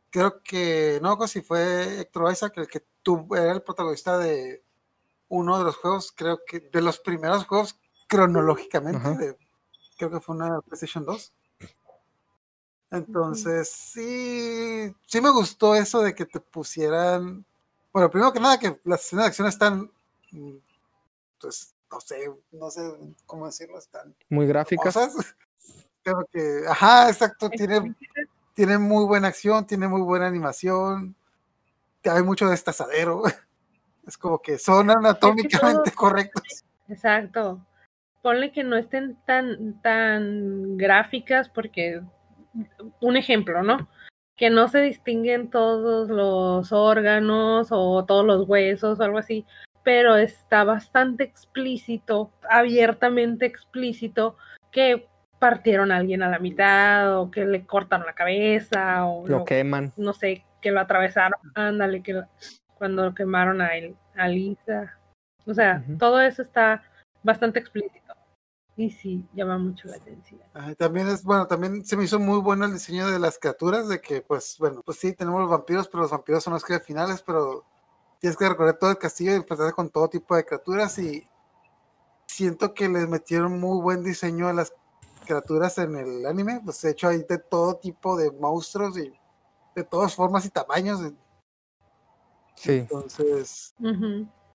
[0.10, 4.64] creo que no si fue Héctor Isaac el que tuvo, era el protagonista de,
[5.30, 9.38] uno de los juegos, creo que de los primeros juegos cronológicamente, de-
[9.98, 11.34] creo que fue una PlayStation 2.
[12.92, 17.46] Entonces, sí, sí me gustó eso de que te pusieran,
[17.94, 19.92] bueno, primero que nada que las escenas de acción están,
[20.32, 20.56] mm,
[21.40, 22.82] pues, no sé, no sé
[23.28, 24.96] cómo decirlo, están Muy gráficas.
[26.32, 27.96] Que, ajá, exacto, tiene,
[28.54, 31.16] tiene muy buena acción, tiene muy buena animación,
[32.04, 33.24] hay mucho destazadero.
[34.08, 36.66] Es como que son anatómicamente correctos.
[36.88, 37.64] Exacto.
[38.24, 42.02] Ponle que no estén tan, tan gráficas porque,
[43.02, 43.88] un ejemplo, ¿no?
[44.36, 49.46] Que no se distinguen todos los órganos o todos los huesos o algo así,
[49.84, 54.38] pero está bastante explícito, abiertamente explícito,
[54.72, 55.08] que
[55.40, 59.46] partieron a alguien a la mitad o que le cortaron la cabeza o Lo lo-
[59.46, 59.94] queman.
[59.98, 62.28] no sé, que lo atravesaron, ándale, que lo-
[62.78, 64.98] cuando quemaron a, él, a Lisa.
[65.46, 66.84] O sea, todo eso está
[67.24, 68.14] bastante explícito.
[68.78, 70.40] Y sí, llama mucho la atención.
[70.78, 74.00] También es, bueno, también se me hizo muy bueno el diseño de las criaturas, de
[74.00, 77.22] que, pues, bueno, pues sí, tenemos los vampiros, pero los vampiros son los que finales,
[77.22, 77.66] pero
[78.20, 81.28] tienes que recorrer todo el castillo y enfrentarte con todo tipo de criaturas y
[82.26, 84.74] siento que les metieron muy buen diseño a las
[85.34, 89.14] criaturas en el anime, pues de hecho hay de todo tipo de monstruos y
[89.76, 91.00] de todas formas y tamaños,
[92.56, 92.80] Sí.
[92.80, 93.74] entonces,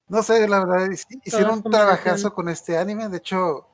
[0.09, 3.09] no sé, la verdad, hic- hicieron un trabajazo con este anime.
[3.09, 3.67] De hecho,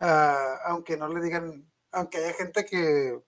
[0.00, 3.18] ah, aunque no le digan, aunque haya gente que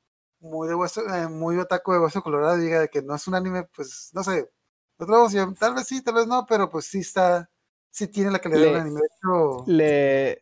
[0.40, 3.35] muy de hueso, eh, muy otaku de hueso colorado diga de que no es un
[3.37, 4.50] anime, pues no sé.
[4.98, 7.48] Otra opción, tal vez sí, tal vez no, pero pues sí está,
[7.90, 9.00] sí tiene la calidad de un Le- anime.
[9.00, 10.40] De hecho, Le,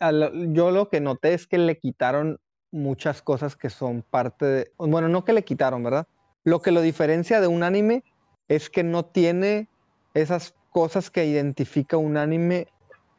[0.00, 2.38] yo lo que noté es que le quitaron
[2.70, 4.72] muchas cosas que son parte de...
[4.78, 6.06] Bueno, no que le quitaron, ¿verdad?
[6.44, 8.04] Lo que lo diferencia de un anime
[8.48, 9.68] es que no tiene
[10.14, 12.68] esas cosas que identifica un anime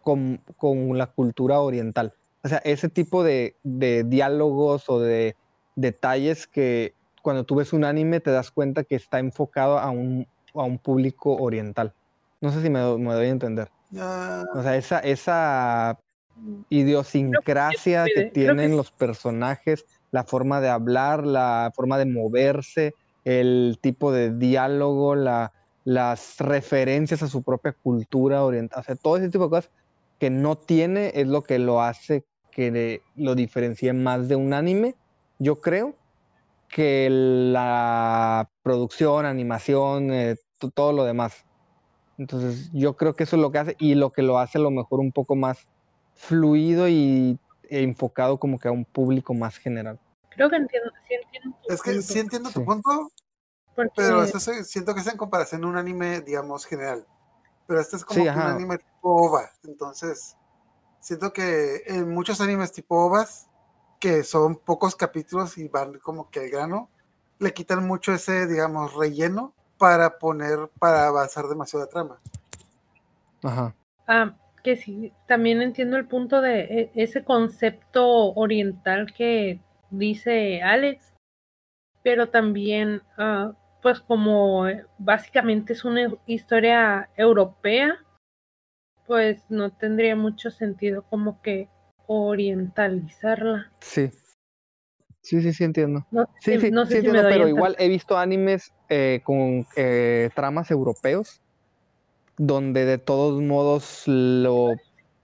[0.01, 2.13] con, con la cultura oriental.
[2.43, 5.35] O sea, ese tipo de, de diálogos o de
[5.75, 10.27] detalles que cuando tú ves un anime te das cuenta que está enfocado a un,
[10.53, 11.93] a un público oriental.
[12.41, 13.69] No sé si me, me doy a entender.
[13.97, 15.99] ah, O sea, esa, esa
[16.69, 24.11] idiosincrasia que tienen los personajes, la forma de hablar, la forma de moverse, el tipo
[24.11, 25.51] de diálogo, la,
[25.83, 29.71] las referencias a su propia cultura oriental, o sea, todo ese tipo de cosas
[30.19, 34.95] que no tiene es lo que lo hace que lo diferencie más de un anime,
[35.37, 35.95] yo creo,
[36.67, 41.35] que la producción, animación, eh, to- todo lo demás.
[42.17, 44.61] Entonces, yo creo que eso es lo que hace y lo que lo hace a
[44.61, 45.57] lo mejor un poco más
[46.19, 49.99] fluido y e enfocado como que a un público más general.
[50.29, 52.65] Creo que entiendo, sí entiendo tu es que punto, sí entiendo tu Sí.
[52.65, 53.11] punto,
[53.75, 57.05] porque pero eso se- siento que es en comparación a un anime, digamos, general.
[57.67, 59.51] Pero este es como Sí, que un anime tipo OVA.
[59.63, 60.35] Entonces,
[60.99, 63.47] siento que en muchos animes tipo OVAs,
[63.99, 66.89] que son pocos capítulos y van como que al grano,
[67.37, 72.19] le quitan mucho ese, digamos, relleno para poner, para avanzar demasiado la trama.
[73.43, 73.73] Ajá.
[74.07, 74.33] Ah,
[74.69, 81.11] que sí, también entiendo el punto de e- ese concepto oriental que dice Alex,
[82.03, 87.97] pero también, ah, pues como eh, básicamente es una historia europea,
[89.07, 91.67] pues no tendría mucho sentido como que
[92.05, 93.71] orientalizarla.
[93.79, 94.11] Sí.
[95.21, 96.05] Sí, sí, sí entiendo.
[96.11, 99.21] No Sí, sí, no sé sí si me entiendo, pero igual he visto animes eh,
[99.23, 101.41] con eh, tramas europeos
[102.39, 104.71] donde de todos modos lo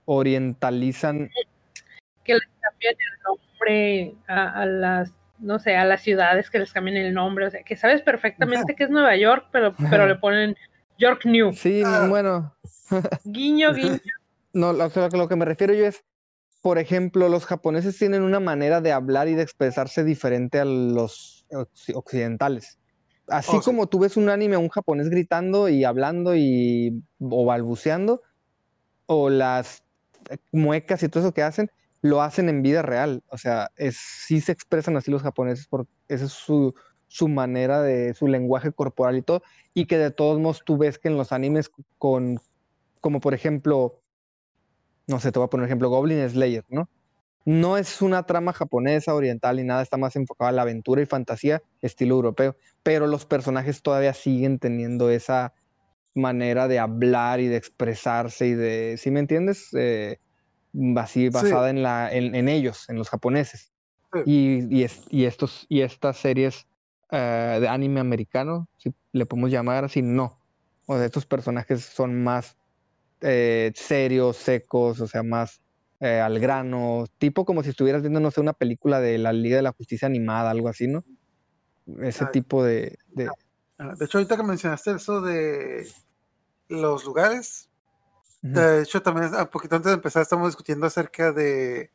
[0.04, 1.30] orientalizan.
[2.24, 6.74] que les cambian el nombre a, a las, no sé, a las ciudades que les
[6.74, 10.16] cambian el nombre, o sea, que sabes perfectamente que es Nueva York, pero, pero le
[10.16, 10.56] ponen
[10.98, 11.54] York New.
[11.54, 12.06] Sí, Ah.
[12.10, 12.54] bueno,
[13.24, 14.00] Guiño, guiño.
[14.54, 16.04] no, lo, o sea, lo que me refiero yo es,
[16.62, 21.46] por ejemplo, los japoneses tienen una manera de hablar y de expresarse diferente a los
[21.50, 22.78] occ- occidentales.
[23.28, 23.66] Así Oh, sí.
[23.66, 28.22] como tú ves un anime a un japonés gritando y hablando y o balbuceando,
[29.08, 29.84] o las
[30.52, 33.24] muecas y todo eso que hacen, lo hacen en vida real.
[33.30, 36.74] O sea, es, sí se expresan así los japoneses porque esa es su,
[37.08, 39.42] su manera de, su lenguaje corporal y todo,
[39.74, 42.40] y que de todos modos tú ves que en los animes con,
[43.02, 44.02] como por ejemplo,
[45.08, 46.90] no sé, te voy a poner ejemplo, Goblin Slayer, ¿no?
[47.46, 51.06] No es una trama japonesa, oriental ni nada, está más enfocada a la aventura y
[51.06, 55.54] fantasía, estilo europeo, pero los personajes todavía siguen teniendo esa
[56.16, 59.68] manera de hablar y de expresarse y de, ¿sí me entiendes?
[59.78, 60.18] Eh,
[60.98, 63.72] así basada en, la, en, en ellos, en los japoneses.
[64.14, 64.22] Sí.
[64.26, 66.66] Y, y, es- y estos, y estas series
[67.12, 70.40] eh, de anime americano, si le podemos llamar así, no.
[70.88, 72.56] O sea, estos personajes son más
[73.22, 75.62] eh, serios, secos, o sea, más
[76.00, 79.56] eh, al grano, tipo como si estuvieras viendo, no sé, una película de la Liga
[79.58, 81.04] de la Justicia animada, algo así, ¿no?
[82.02, 83.30] Ese Ah, tipo de, de-
[83.78, 85.88] Ah, De hecho, ahorita que mencionaste eso de
[86.70, 87.70] los lugares,
[88.42, 91.90] de hecho, también un poquito antes de empezar, estamos discutiendo acerca de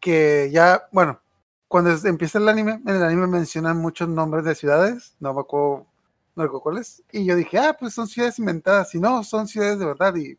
[0.00, 1.20] que ya, bueno,
[1.68, 5.86] cuando empieza el anime, en el anime mencionan muchos nombres de ciudades, no me acuerdo,
[6.34, 9.78] no recuerdo cuáles, y yo dije, ah, pues son ciudades inventadas, y no, son ciudades
[9.78, 10.36] de verdad, y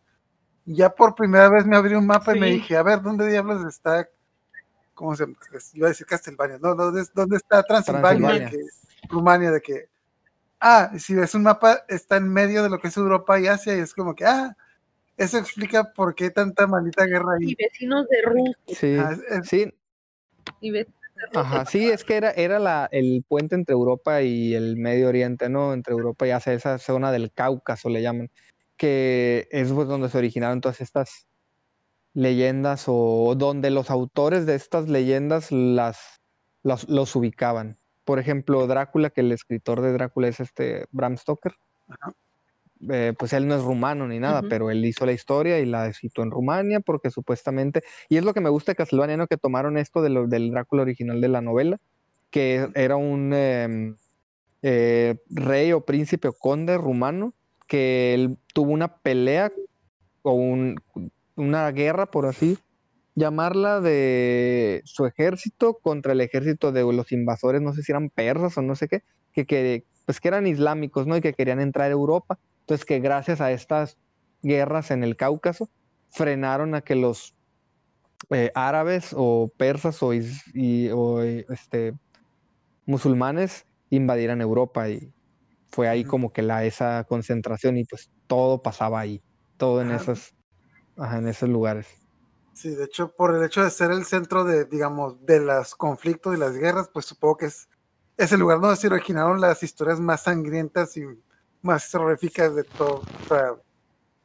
[0.73, 3.65] ya por primera vez me abrí un mapa y me dije, a ver, ¿dónde diablos
[3.65, 4.07] está?
[4.93, 5.38] ¿Cómo se llama?
[5.73, 8.27] Iba a decir Castlevania, no, ¿dónde, dónde está Transilvania?
[8.27, 8.49] Transilvania.
[8.49, 9.89] De que- Rumania, de que,
[10.60, 13.75] ah, si ves un mapa, está en medio de lo que es Europa y Asia,
[13.75, 14.55] y es como que, ah,
[15.17, 17.55] eso explica por qué tanta maldita guerra Y ahí.
[17.57, 18.57] vecinos de Rusia.
[18.67, 19.73] Sí, Ah, es- es- sí,
[20.62, 20.71] Y
[21.34, 25.49] Ajá, sí, es que era, era la, el puente entre Europa y el Medio Oriente,
[25.49, 25.73] ¿no?
[25.73, 28.29] Entre Europa y Asia, esa zona del Cáucaso le llaman,
[28.82, 31.28] que es pues, donde se originaron todas estas
[32.15, 36.00] leyendas o donde los autores de estas leyendas las,
[36.63, 37.78] las- los ubicaban.
[38.06, 41.54] Por ejemplo, Drácula, que el escritor de Drácula es este Bram Stoker.
[41.89, 42.13] Ajá.
[42.89, 45.94] eh, pues él no es rumano ni nada, pero él hizo la historia y la
[45.94, 49.28] citó en Rumania porque supuestamente, y es lo que me gusta de Castlevania, ¿no?
[49.28, 51.78] Que tomaron esto de lo- del Drácula original de la novela,
[52.32, 53.96] que era un em,
[54.63, 57.36] eh, rey o príncipe o conde rumano
[57.71, 59.49] que él tuvo una pelea
[60.23, 60.75] o un-
[61.38, 62.57] una guerra, por así
[63.15, 68.57] llamarla, de su ejército contra el ejército de los invasores, no sé si eran persas
[68.57, 69.03] o no sé qué,
[69.34, 71.15] que, pues que eran islámicos, ¿no?
[71.15, 72.38] Y que querían entrar a Europa.
[72.60, 73.97] Entonces que gracias a estas
[74.43, 75.69] guerras en el Cáucaso
[76.10, 77.36] frenaron a que los
[78.31, 81.93] eh, árabes o persas o, o, este,
[82.86, 85.10] musulmanes invadieran Europa y
[85.71, 89.23] fue ahí como que la, esa concentración y pues todo pasaba ahí,
[89.57, 90.34] todo en esos,
[90.97, 91.88] ajá, en esos lugares.
[92.53, 96.36] Sí, de hecho, por el hecho de ser el centro de, digamos, de los conflictos
[96.36, 97.67] y las guerras, pues supongo que es,
[98.17, 101.03] es el lugar donde se originaron las historias más sangrientas y
[101.62, 103.01] más terroríficas de todo.
[103.23, 103.55] O sea,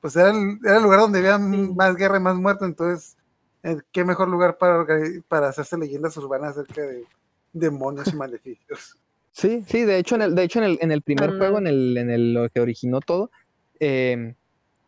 [0.01, 1.73] pues era el, era el lugar donde había Sí.
[1.75, 3.17] más guerra y más muertos, entonces,
[3.63, 4.85] eh, qué mejor lugar para,
[5.29, 7.05] para hacerse leyendas urbanas acerca de
[7.53, 8.97] demonios y maleficios.
[9.37, 11.67] Sí, sí, de hecho en el, de hecho en el, en el primer juego, en
[11.67, 13.31] el, en el lo que originó todo,
[13.81, 14.35] eh,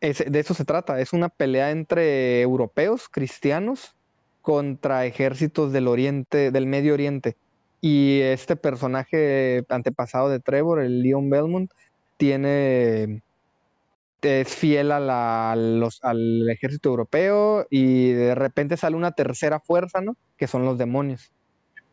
[0.01, 3.95] es- de eso se trata, es una pelea entre europeos, cristianos,
[4.41, 7.37] contra ejércitos del oriente, del Medio Oriente.
[7.83, 11.71] Y este personaje antepasado de Trevor, el Leon Belmont,
[12.17, 13.21] tiene
[14.23, 19.61] es fiel a la- a los- al ejército europeo y de repente sale una tercera
[19.61, 20.17] fuerza, ¿no?
[20.39, 21.31] Que son los demonios,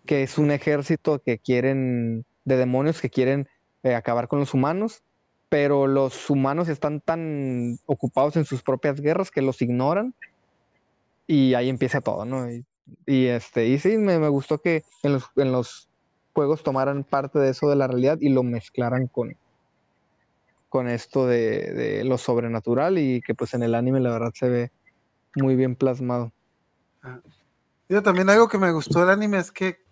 [0.05, 3.49] que es un ejército que quieren, de demonios que quieren
[3.83, 5.03] eh, acabar con los humanos,
[5.49, 10.13] pero los humanos están tan ocupados en sus propias guerras que los ignoran
[11.27, 12.47] y ahí empieza todo, ¿no?
[13.05, 15.89] Y, este, y sí, me, me gustó que en los, en los
[16.33, 19.35] juegos tomaran parte de eso de la realidad y lo mezclaran con,
[20.69, 24.49] con esto de, de lo sobrenatural y que pues en el anime la verdad se
[24.49, 24.71] ve
[25.35, 26.31] muy bien plasmado.
[27.87, 29.84] Yo también algo que me gustó del anime es que,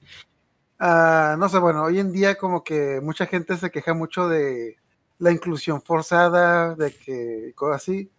[0.86, 4.78] ah, no sé, bueno, hoy en día como que mucha gente se queja mucho de
[5.20, 8.12] la inclusión forzada, de que cosas así.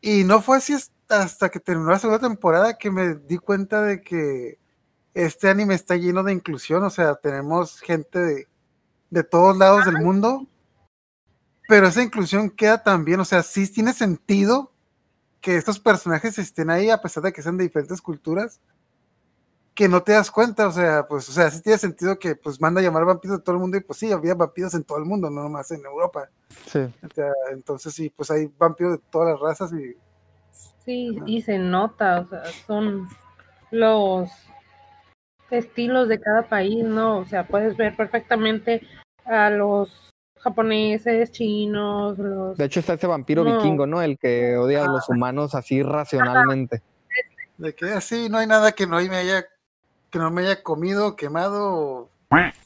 [0.00, 3.82] Y no fue así hasta- hasta que terminó la segunda temporada que me di cuenta
[3.82, 4.58] de que
[5.14, 8.48] este anime está lleno de inclusión, o sea, tenemos gente de,
[9.10, 10.46] de todos lados del mundo,
[11.68, 14.72] pero esa inclusión queda también, o sea, sí tiene sentido
[15.40, 18.60] que estos personajes estén ahí a pesar de que sean de diferentes culturas,
[19.74, 22.60] que no te das cuenta, o sea, pues, o sea, sí tiene sentido que pues
[22.60, 24.98] manda a llamar vampiros de todo el mundo y pues sí, había vampiros en todo
[24.98, 26.28] el mundo, no nomás en Europa.
[26.66, 26.80] Sí.
[26.80, 29.96] O sea, entonces sí, pues hay vampiros de todas las razas y
[30.84, 31.24] Sí, Ajá.
[31.26, 33.06] y se nota, o sea, son
[33.70, 34.30] los
[35.50, 37.18] estilos de cada país, ¿no?
[37.18, 38.82] O sea, puedes ver perfectamente
[39.24, 42.56] a los japoneses, chinos, los...
[42.56, 43.56] De hecho está ese vampiro No.
[43.56, 44.00] vikingo, ¿no?
[44.00, 46.82] El que odia a los humanos así racionalmente.
[47.58, 49.44] de que así no hay nada que no me haya
[50.10, 52.10] que no me haya comido, quemado o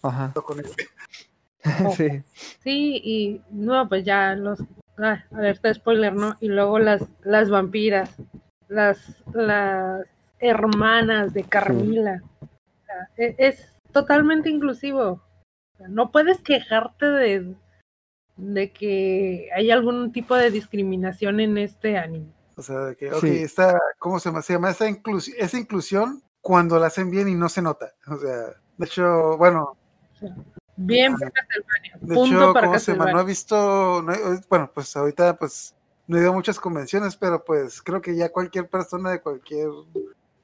[0.02, 0.32] Ajá.
[0.34, 0.62] con.
[1.96, 2.22] Sí.
[2.62, 4.60] Sí, y no, pues ya los...
[4.98, 6.36] Ah, alerta de spoiler, ¿no?
[6.40, 8.14] Y luego las, las vampiras,
[8.68, 10.06] las, las
[10.38, 12.22] hermanas de Carmila.
[12.42, 12.46] O
[12.86, 15.22] sea, e- es, totalmente inclusivo.
[15.74, 17.54] O sea, no puedes quejarte de,
[18.36, 22.26] de que hay algún tipo de discriminación en este anime.
[22.56, 23.38] O sea, de que, ok, Sí.
[23.38, 24.42] está, ¿cómo se llama?
[24.42, 27.94] Se llama esa, inclus- esa inclusión cuando la hacen bien y no se nota.
[28.06, 29.76] O sea, de hecho, bueno,
[30.76, 31.92] Bien Ah, para Castlevania.
[32.00, 33.12] de Punto hecho, para ¿cómo se llama?
[33.12, 35.74] No he visto, no he- bueno, pues ahorita, pues,
[36.06, 39.68] no he ido a muchas convenciones, pero pues creo que ya cualquier persona de cualquier,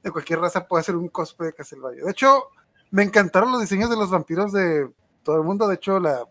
[0.03, 2.05] de cualquier raza puede hacer un cosplay de Castlevania.
[2.05, 2.45] De hecho,
[2.91, 4.89] me encantaron los diseños de los vampiros de
[5.23, 5.69] todo el mundo.
[5.69, 6.25] De hecho, la,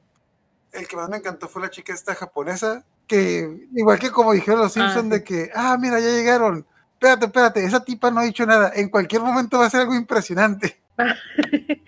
[0.71, 4.61] el que más me encantó fue la chica esta japonesa, que igual que como dijeron
[4.61, 5.09] los Ah, Simpsons, sí.
[5.19, 6.65] de que, ah, mira, ya llegaron.
[6.99, 8.73] Espérate, espérate, esa tipa no ha dicho nada.
[8.75, 10.81] En cualquier momento va a ser algo impresionante.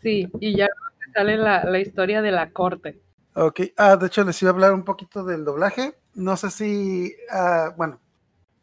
[0.00, 0.68] sí, y ya
[1.12, 3.02] sale la, la historia de la corte.
[3.34, 5.98] Ok, ah, de hecho les iba a hablar un poquito del doblaje.
[6.14, 7.98] No sé si, ah, bueno,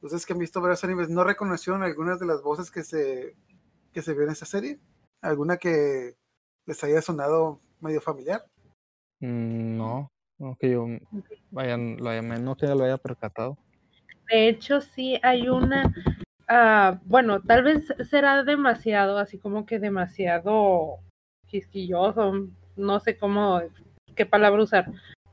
[0.02, 3.36] ustedes que han visto varios animes, ¿no reconocieron algunas de las voces que se,
[3.92, 4.80] que se vio en esa serie?
[5.22, 6.16] ¿Alguna que
[6.68, 8.46] les haya sonado medio familiar?
[9.20, 10.88] Mm, No, no que yo
[11.50, 13.58] vaya, lo haya, no que lo haya percatado.
[14.32, 15.94] De hecho, sí hay una,
[16.48, 21.00] ah, bueno, tal vez será demasiado, así como que demasiado
[21.48, 23.62] quisquilloso, no sé cómo,
[24.16, 24.86] qué palabra usar,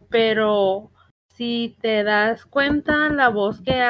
[0.09, 0.91] pero
[1.29, 3.81] si te das cuenta, la voz que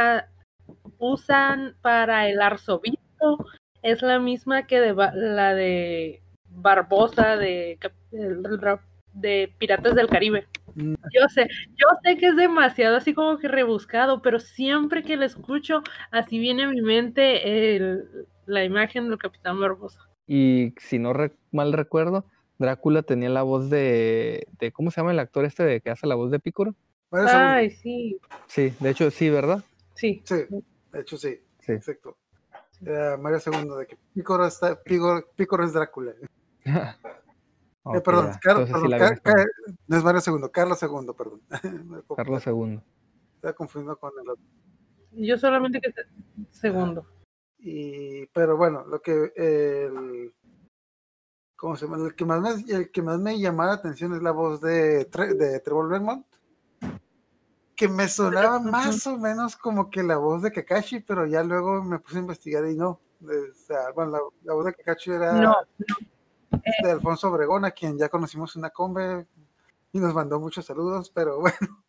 [0.99, 3.47] usan para el arzobispo
[3.81, 7.79] es la misma que de, la de Barbosa de,
[9.14, 10.47] de Piratas del Caribe.
[11.12, 15.24] Yo sé, yo sé que es demasiado así como que rebuscado, pero siempre que lo
[15.24, 18.04] escucho, así viene a mi mente el-
[18.46, 20.00] la imagen del Capitán Barbosa.
[20.26, 22.24] Y si no re- mal recuerdo,
[22.58, 26.06] Drácula tenía la voz de, de, ¿cómo se llama el actor este de que hace
[26.06, 27.54] la voz de segundos.
[27.56, 29.64] Ay, sí, Sí, de hecho sí, ¿verdad?
[29.94, 30.22] sí.
[30.24, 30.34] Sí,
[30.92, 31.72] de hecho sí, Sí.
[31.72, 32.16] exacto.
[32.84, 36.12] Era Mario Segundo, de que Picoro, está, Picoro, Picoro es Drácula.
[37.94, 39.22] Eh, perdón, Carlos, entonces sí perdón, Car-.
[39.22, 39.46] Car-
[39.87, 41.40] no es Mario Segundo, Carlos Segundo, perdón.
[42.16, 42.81] Carlos II.
[43.37, 44.44] Estaba confundiendo con el otro.
[45.12, 45.92] Yo solamente que
[46.51, 47.07] segundo.
[47.59, 50.33] Y, pero bueno, lo que el,
[51.57, 52.05] ¿cómo se llama?
[52.07, 55.11] El que más me, el que más me llamaba la atención es la voz de,
[55.11, 56.27] Tre- de Trevor Belmont,
[57.74, 61.83] que me sonaba más o menos como que la voz de Kakashi, pero ya luego
[61.83, 63.01] me puse a investigar y no.
[63.22, 65.55] O sea, bueno, la, la voz de Kakashi era No,
[66.82, 69.26] de Alfonso Obregón, a quien ya conocimos en una combe
[69.92, 71.84] y nos mandó muchos saludos, pero bueno.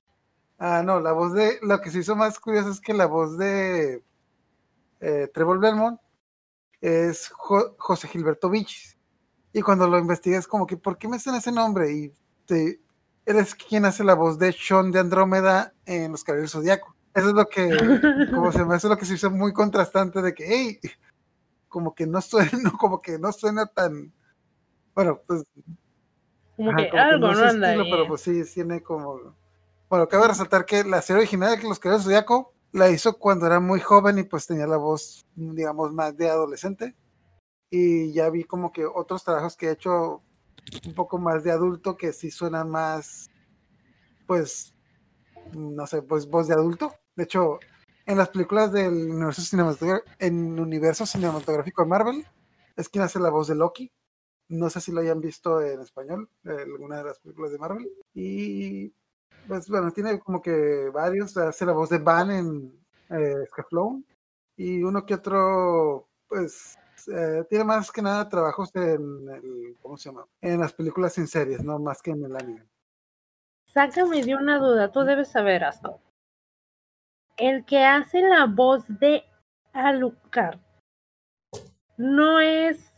[0.58, 3.38] Ah, no, la voz de, lo que se hizo más curioso es que la voz
[3.38, 4.04] de
[5.00, 6.00] eh, Trevor Belmont
[6.82, 8.98] es Jo- José Gilberto Vichis.
[9.54, 11.92] Y cuando lo investigué es como que, ¿por qué me hacen ese nombre?
[11.94, 12.14] Y
[12.46, 12.80] te-
[13.26, 16.94] él es quien hace la voz de Sean de Andrómeda en Los Caballeros Zodíaco.
[17.14, 17.70] Eso es lo que,
[18.34, 20.80] como se me hace lo que se hizo muy contrastante de que, hey,
[21.70, 24.12] como que no suena, como que no suena tan,
[25.00, 25.46] bueno, pues
[26.58, 29.34] como Ajá, que como que algo no anda estilo, pero pues sí, tiene como.
[29.90, 33.62] Bueno, cabe resaltar que la serie original de Los Caballeros Zodíaco la hizo cuando era
[33.62, 36.98] muy joven y pues tenía la voz, digamos, más de adolescente.
[37.70, 40.22] Y ya vi como que otros trabajos que he hecho
[40.86, 43.30] un poco más de adulto que sí suenan más,
[44.28, 44.76] pues,
[45.54, 46.94] no sé, pues voz de adulto.
[47.16, 47.58] De hecho,
[48.06, 52.28] en las películas del universo cinematográfico, en universo cinematográfico de Marvel,
[52.76, 53.90] es quien hace la voz de Loki.
[54.50, 57.90] No sé si lo hayan visto en español, eh, alguna de las películas de Marvel.
[58.14, 58.94] Y
[59.48, 61.38] pues bueno, tiene como que varios.
[61.38, 63.46] Hace la voz de Van en eh.
[64.58, 70.10] Y uno que otro, pues eh, tiene más que nada trabajos en el, ¿cómo se
[70.10, 70.26] llama?
[70.42, 72.66] En las películas en series, no más que en el anime.
[73.66, 76.02] Sácame de una duda, tú debes saber, Asco.
[77.38, 79.24] El que hace la voz de
[79.74, 80.60] Alucard
[81.98, 82.89] no es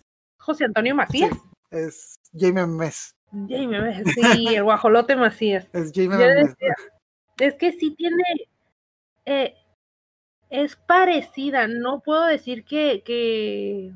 [0.41, 1.31] José Antonio Macías.
[1.69, 3.15] Es Jaime Mes.
[3.47, 5.67] Jaime, sí, el guajolote Macías.
[5.71, 6.55] Es Jaime Mes.
[7.39, 8.23] es que sí tiene,
[9.25, 9.55] eh,
[10.49, 13.93] es parecida, no puedo decir que, que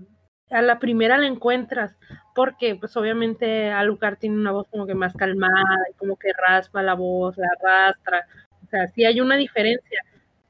[0.50, 1.98] a la primera la encuentras,
[2.34, 6.94] porque pues obviamente Alucard tiene una voz como que más calmada, como que raspa la
[6.94, 8.28] voz, la arrastra,
[8.64, 10.02] o sea, sí hay una diferencia,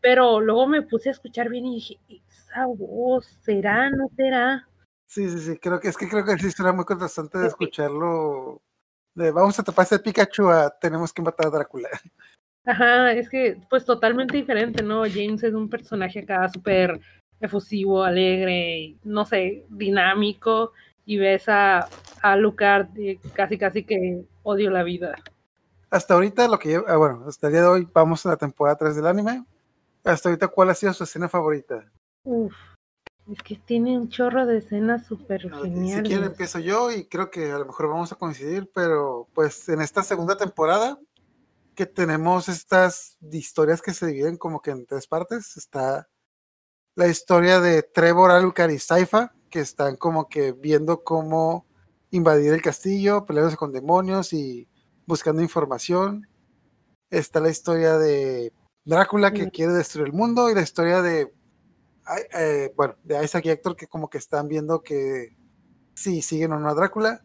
[0.01, 4.67] pero luego me puse a escuchar bien y dije, esa voz, ¿será, no será?
[5.07, 8.61] Sí, sí, sí, creo que es que creo que sí será muy contrastante de escucharlo.
[9.13, 11.89] De vamos a taparse de Pikachu a tenemos que matar a Drácula.
[12.65, 15.03] Ajá, es que pues totalmente diferente, ¿no?
[15.03, 16.99] James es un personaje acá súper
[17.39, 20.73] efusivo, alegre, y, no sé, dinámico,
[21.05, 21.87] y ves a,
[22.21, 25.15] a Lucard y casi casi que odio la vida.
[25.91, 28.37] Hasta ahorita lo que lleva, ah, bueno, hasta el día de hoy vamos a la
[28.37, 29.45] temporada 3 del anime.
[30.03, 31.85] Hasta ahorita, ¿cuál ha sido su escena favorita?
[32.23, 32.53] Uf,
[33.31, 36.07] es que tiene un chorro de escenas súper Si geniales.
[36.07, 39.81] quieren empiezo yo y creo que a lo mejor vamos a coincidir, pero pues en
[39.81, 40.99] esta segunda temporada
[41.73, 46.07] que tenemos estas historias que se dividen como que en tres partes, está
[46.95, 51.65] la historia de Trevor, Alucard y Saifa, que están como que viendo cómo
[52.11, 54.69] invadir el castillo, peleándose con demonios y
[55.05, 56.27] buscando información.
[57.09, 58.53] Está la historia de
[58.85, 61.33] Drácula que quiere destruir el mundo y la historia de,
[62.33, 65.35] eh, bueno, de Isaac y Héctor que como que están viendo que
[65.93, 67.23] si siguen o no a Drácula.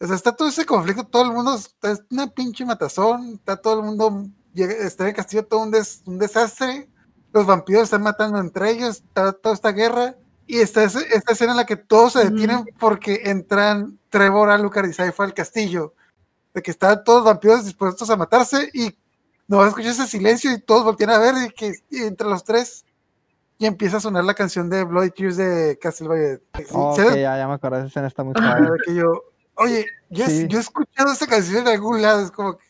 [0.00, 3.56] O sea, está todo ese conflicto, todo el mundo está es una pinche matazón, está
[3.56, 6.90] todo el mundo, está en el castillo todo un, des- un desastre,
[7.32, 10.16] los vampiros están matando entre ellos, está toda esta guerra,
[10.46, 14.88] y está ese- esta escena en la que todos se detienen porque entran Trevor, Alucard
[14.88, 15.94] y Saifa al castillo,
[16.54, 18.96] de que están todos los vampiros dispuestos a matarse, y
[19.48, 22.84] no escuchas ese silencio y todos voltean a ver, y que y entre los tres,
[23.58, 26.38] y empieza a sonar la canción de Bloody Tears de Castlevania.
[26.72, 27.12] Oh, ¿Sabes?
[27.12, 28.58] ok, ya, ya me acordé, esa escena está muy Ajá.
[28.58, 28.70] padre.
[28.84, 29.12] que yo,
[29.54, 30.46] oye, yo, Sí.
[30.48, 32.64] yo he escuchado esa canción en algún lado, es como que.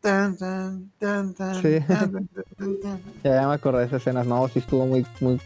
[0.00, 1.80] tan, tan, tan, tan, Sí.
[1.86, 3.00] tan, tan, tan, tan.
[3.24, 5.40] Ya, ya me acordé de esas escenas, no, sí estuvo muy, muy...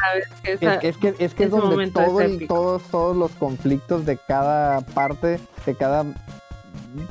[0.00, 0.52] Sabes que
[0.88, 5.38] Es, que, es que es donde es todo todos, todos los conflictos de cada parte,
[5.66, 6.04] de cada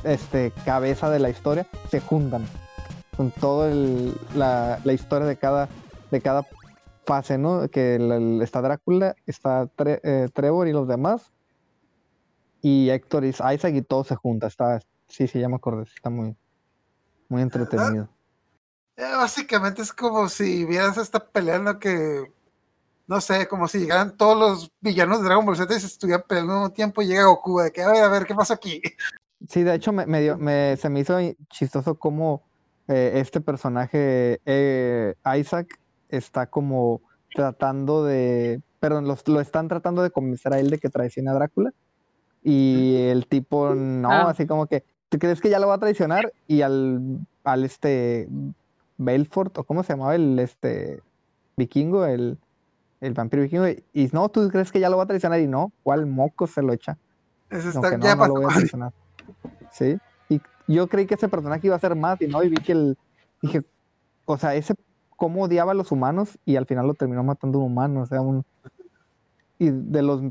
[0.04, 2.46] este, cabeza de la historia, se juntan.
[3.16, 5.70] Con todo el, la, la historia de cada,
[6.12, 6.46] de cada
[7.06, 7.68] fase, ¿no?
[7.70, 11.32] Que el- el- está Drácula, está Tre- eh, Trevor y los demás.
[12.62, 14.48] Y Héctor y Isaac y todo se junta.
[14.48, 15.84] Está, sí, sí, ya me acordé.
[15.84, 16.36] Está muy,
[17.28, 18.08] muy entretenido.
[18.98, 22.32] Eh, básicamente es como si vieras esta pelea en la que.
[23.08, 26.24] No sé, como si llegaran todos los villanos de Dragon Ball Z y se estuvieran
[26.28, 28.54] peleando al mismo tiempo y llega Goku, de que a ver, a ver, ¿qué pasa
[28.54, 28.82] aquí?
[29.50, 31.18] Sí, de hecho me, me dio- me- se me hizo
[31.50, 32.44] chistoso cómo
[32.88, 35.68] eh, este personaje, eh, Isaac,
[36.12, 37.02] está como
[37.34, 41.34] tratando de, perdón, los- lo están tratando de convencer a él de que traicione a
[41.34, 41.72] Drácula
[42.44, 44.30] y el tipo no, Ah.
[44.30, 46.32] así como que, ¿tú crees que ya lo va a traicionar?
[46.48, 48.28] Y al, al este
[48.98, 51.02] Belfort, o cómo se llamaba el este
[51.58, 52.38] vikingo, el,
[53.00, 55.40] el vampiro vikingo, y, no, ¿tú crees que ya lo va a traicionar?
[55.40, 56.98] Y no, ¿cuál moco se lo echa?
[57.50, 58.34] Ese No, está, no, ya no lo pasó.
[58.34, 58.94] voy a traicionar.
[59.72, 59.98] Sí.
[60.30, 62.72] Y yo creí que ese personaje iba a ser más y no, y vi que
[62.74, 62.98] el.
[63.42, 63.64] Dije,
[64.26, 64.76] o sea, ese
[65.22, 68.22] cómo odiaba a los humanos y al final lo terminó matando un humano, o sea,
[68.22, 68.44] un.
[69.60, 70.24] Y de los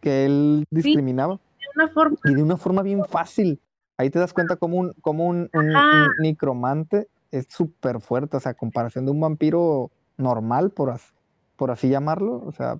[0.00, 1.34] que él discriminaba.
[1.34, 3.60] de una forma Y de una forma bien fácil.
[3.98, 6.06] Ahí te das cuenta como un, como un, un- Ajá.
[6.16, 11.12] un necromante es súper fuerte, o sea, a comparación de un vampiro normal, por, as-
[11.56, 12.78] por así llamarlo, o sea,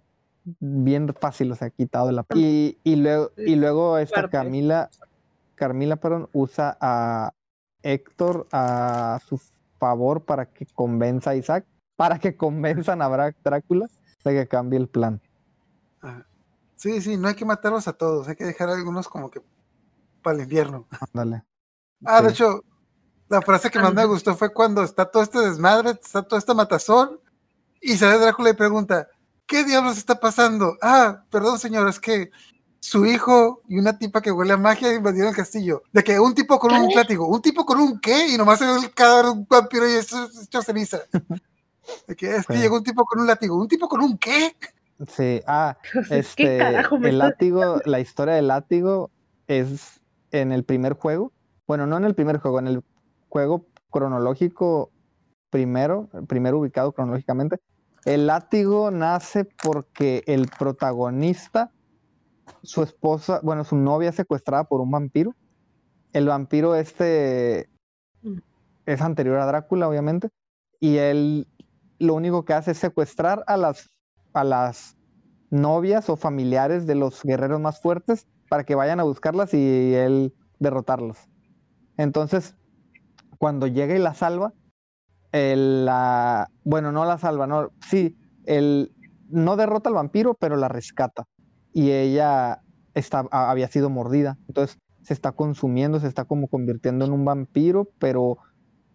[0.61, 2.25] bien fácil, o sea, quitado de la...
[2.33, 4.39] Y, y luego, y luego esta fuerte.
[4.39, 4.89] Camila,
[5.55, 7.35] Carmila, perdón, usa a
[7.83, 9.39] Héctor a su
[9.79, 11.65] favor para que convenza a Isaac,
[11.97, 13.09] para que convenzan a
[13.43, 13.89] Drácula
[14.25, 15.21] de que cambie el plan.
[16.01, 16.29] Ajá.
[16.79, 19.43] Sí, sí, no hay que matarlos a todos, hay que dejar algunos como que
[20.23, 20.87] para el invierno.
[21.13, 21.43] Ándale.
[22.05, 22.63] Ah, de hecho,
[23.29, 26.55] la frase que más me gustó fue cuando está todo este desmadre, está todo este
[26.55, 27.21] matazón,
[27.81, 29.09] y sale Drácula y pregunta,
[29.45, 30.77] ¿qué diablos está pasando?
[30.81, 32.31] Ah, perdón señor, es que
[32.81, 35.83] su hijo y una tipa que huele a magia invadieron el castillo.
[35.93, 38.29] De que un tipo con un látigo, ¿un tipo con un qué?
[38.29, 40.99] Y nomás se ve el cadáver de un vampiro y eso es hecho ceniza.
[42.07, 42.61] De que es que Sí.
[42.61, 44.55] llegó un tipo con un látigo, ¿un tipo con un qué?
[45.09, 45.77] Sí, ah,
[46.09, 46.59] ¿Qué Este,
[47.03, 49.11] el látigo, la historia del látigo
[49.47, 50.01] es
[50.31, 51.33] en el primer juego.
[51.67, 52.85] Bueno, no en el primer juego, en el
[53.31, 54.91] juego cronológico
[55.51, 57.59] primero, el primero ubicado cronológicamente.
[58.05, 61.71] El látigo nace porque el protagonista,
[62.63, 65.35] su esposa, bueno, su novia es secuestrada por un vampiro.
[66.13, 67.69] El vampiro este
[68.23, 68.39] Mm.
[68.87, 70.31] es anterior a Drácula, obviamente,
[70.81, 71.47] y él
[71.99, 73.91] lo único que hace es secuestrar a las,
[74.33, 74.97] a las
[75.51, 80.35] novias o familiares de los guerreros más fuertes para que vayan a buscarlas y él
[80.59, 81.19] derrotarlos.
[81.97, 82.57] Entonces,
[83.39, 84.53] cuando llega y la salva,
[85.33, 88.93] él la, bueno, no la salva, no, sí, él
[89.29, 91.25] no derrota al vampiro, pero la rescata.
[91.73, 92.63] Y ella
[92.95, 94.39] está, había sido mordida.
[94.49, 98.39] Entonces, se está consumiendo, se está como convirtiendo en un vampiro, pero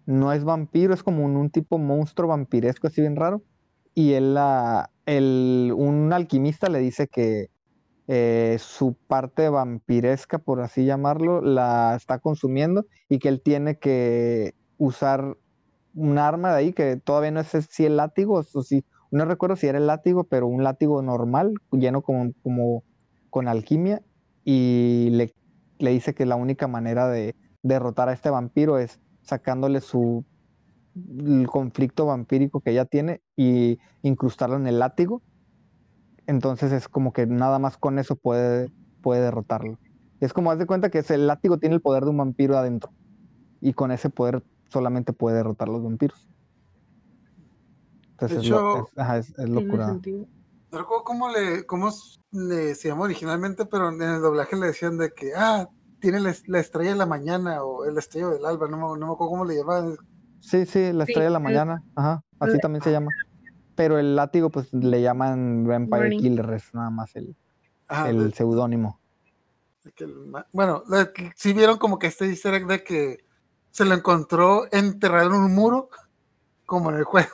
[0.05, 3.41] no es vampiro, es como un, tipo monstruo vampiresco, así bien raro.
[3.95, 7.49] Y él, la, un alquimista le dice que
[8.07, 14.55] eh, su parte vampiresca, por así llamarlo, la está consumiendo y que él tiene que
[14.77, 15.37] usar
[15.95, 18.83] un arma de ahí que todavía no sé si el látigo, o si,
[19.13, 22.83] no recuerdo si era el látigo, pero un látigo normal, lleno como,
[23.29, 24.01] con alquimia,
[24.43, 25.31] y le,
[25.91, 30.25] dice que la única manera de derrotar a este vampiro es sacándole su
[31.45, 35.21] conflicto vampírico que ella tiene y incrustarlo en el látigo.
[36.25, 38.71] Entonces es como que nada más con eso puede,
[39.03, 39.77] derrotarlo.
[40.21, 42.91] Es como haz de cuenta que el látigo tiene el poder de un vampiro adentro.
[43.61, 46.32] Y con ese poder solamente puede derrotar los vampiros.
[48.13, 49.87] Entonces De es, lo- hecho, es- ajá, es- es Tiene locura.
[50.71, 51.91] No recuerdo cómo, le, cómo
[52.31, 55.67] le, se llama originalmente, pero en el doblaje le decían de que, ah,
[55.99, 59.07] tiene la, la estrella de la mañana o el estrella del alba, no me, no
[59.07, 59.95] me acuerdo cómo le llamaban.
[60.39, 61.83] Sí, sí, la Sí, estrella de la mañana.
[61.95, 63.11] Ajá, así también se llama.
[63.75, 66.19] Pero el látigo, pues le llaman Vampire Morning.
[66.19, 67.35] Killer, es nada más el,
[67.87, 68.99] Ajá, el de- seudónimo.
[69.83, 69.93] de
[70.51, 70.83] bueno,
[71.35, 73.17] si vieron como que este easter egg de que
[73.71, 75.89] se lo encontró enterrado en un muro,
[76.65, 77.29] como en el juego.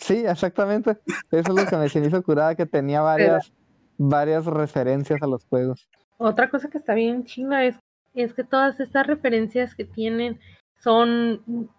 [0.00, 0.98] Sí, exactamente.
[1.30, 3.52] Eso es lo que me hizo curada, que tenía varias,
[3.98, 5.88] varias referencias a los juegos.
[6.18, 7.78] Otra cosa que está bien china es,
[8.14, 10.40] es que todas estas referencias que tienen
[10.78, 11.70] son,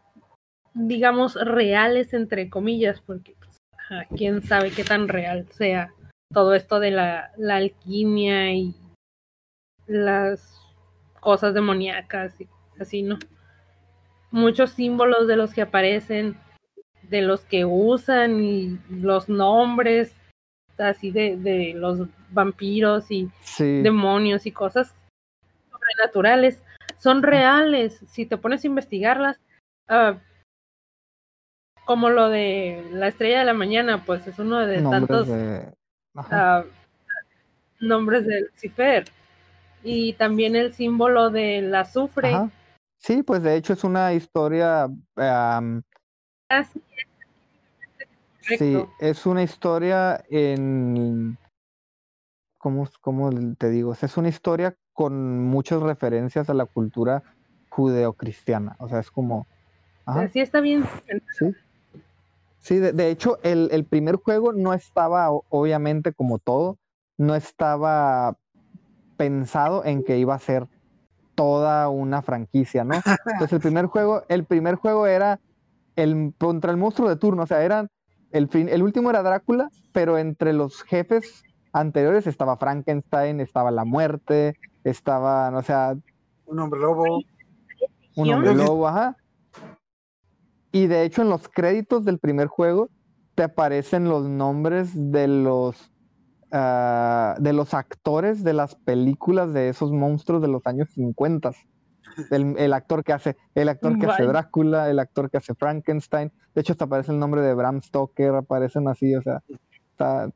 [0.74, 3.59] digamos, reales, entre comillas, porque pues,
[4.15, 5.93] quién sabe qué tan real sea
[6.32, 8.76] todo esto de la, la alquimia y
[9.88, 10.61] las
[11.19, 12.47] cosas demoníacas y
[12.80, 13.17] así, ¿no?
[14.30, 16.38] Muchos símbolos de los que aparecen,
[17.12, 20.16] de los que usan y los nombres
[20.78, 24.95] así de, de los vampiros y Sí, demonios y cosas
[25.70, 26.64] sobrenaturales
[26.97, 27.99] son reales.
[28.07, 29.39] Si te pones a investigarlas
[29.89, 30.16] ah,
[31.86, 35.74] como lo de la estrella de la mañana pues es uno de nombres tantos de...
[36.16, 36.64] Ah,
[37.80, 39.05] nombres de Lucifer.
[39.84, 42.34] Y también el símbolo del azufre.
[42.34, 42.49] Ajá.
[42.97, 45.82] Sí, pues de hecho es una historia, am,
[46.51, 46.81] Así
[48.49, 51.37] es, sí, es una historia en,
[52.57, 53.93] ¿cómo, cómo te digo?
[53.93, 57.23] Es una historia con muchas referencias a la cultura
[57.69, 59.47] judeocristiana, o sea, es como,
[60.05, 60.83] ajá, así está bien
[61.37, 61.55] sí.
[62.59, 66.77] Sí, de, de hecho, el, el primer juego no estaba, obviamente, como todo,
[67.17, 68.35] no estaba
[69.15, 70.67] pensado en que iba a ser
[71.33, 72.93] toda una franquicia, ¿no?
[73.25, 75.39] Entonces el primer juego, el primer juego era
[75.95, 77.87] el contra el monstruo de turno, o sea, eran
[78.31, 83.85] el, prim- el último era Drácula, pero entre los jefes anteriores estaba Frankenstein, estaba la
[83.85, 85.95] muerte, estaban, o sea,
[86.45, 87.21] Un hombre lobo.
[88.15, 89.15] un hombre lobo, ajá.
[90.71, 92.89] Y de hecho en los créditos del primer juego
[93.35, 95.91] te aparecen los nombres de los
[96.51, 101.51] ah, de los actores de las películas de esos monstruos de los años 50.
[102.30, 104.24] El, el actor que hace, el actor que hace.
[104.30, 106.32] Drácula, el actor que hace Frankenstein.
[106.53, 109.41] De hecho, hasta aparece el nombre de Bram Stoker, aparecen así, o sea,
[109.91, 110.30] está-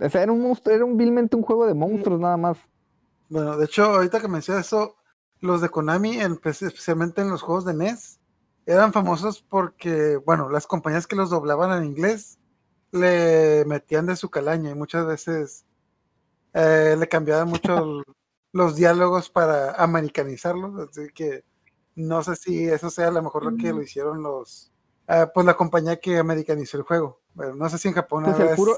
[0.00, 2.58] o sea, era un monstruo, era un, vilmente un juego de monstruos nada más.
[3.28, 4.96] Bueno, de hecho, ahorita que mencionas eso,
[5.40, 8.20] los de Konami, en- especialmente en los juegos de NES,
[8.66, 12.38] eran famosos porque, bueno, las compañías que los doblaban en inglés
[12.92, 15.64] le metían de su calaña y muchas veces
[16.54, 18.04] eh, le cambiaban mucho el-
[18.58, 21.44] los diálogos para americanizarlos, así que
[21.96, 24.70] no sé si eso sea a lo mejor lo que lo hicieron los,
[25.08, 27.20] eh, pues la compañía que americanizó el juego.
[27.34, 28.72] Bueno, no sé si en Japón Pues ahora el es- puro,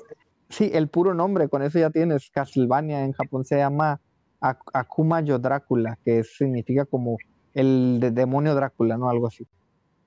[0.49, 2.31] sí, el puro nombre, con eso ya tienes.
[2.31, 4.01] Castlevania en Japón se llama
[4.41, 7.17] Ak- Akuma Yo Drácula, que significa como
[7.53, 9.11] el de demonio Drácula, ¿no?
[9.11, 9.47] Algo así.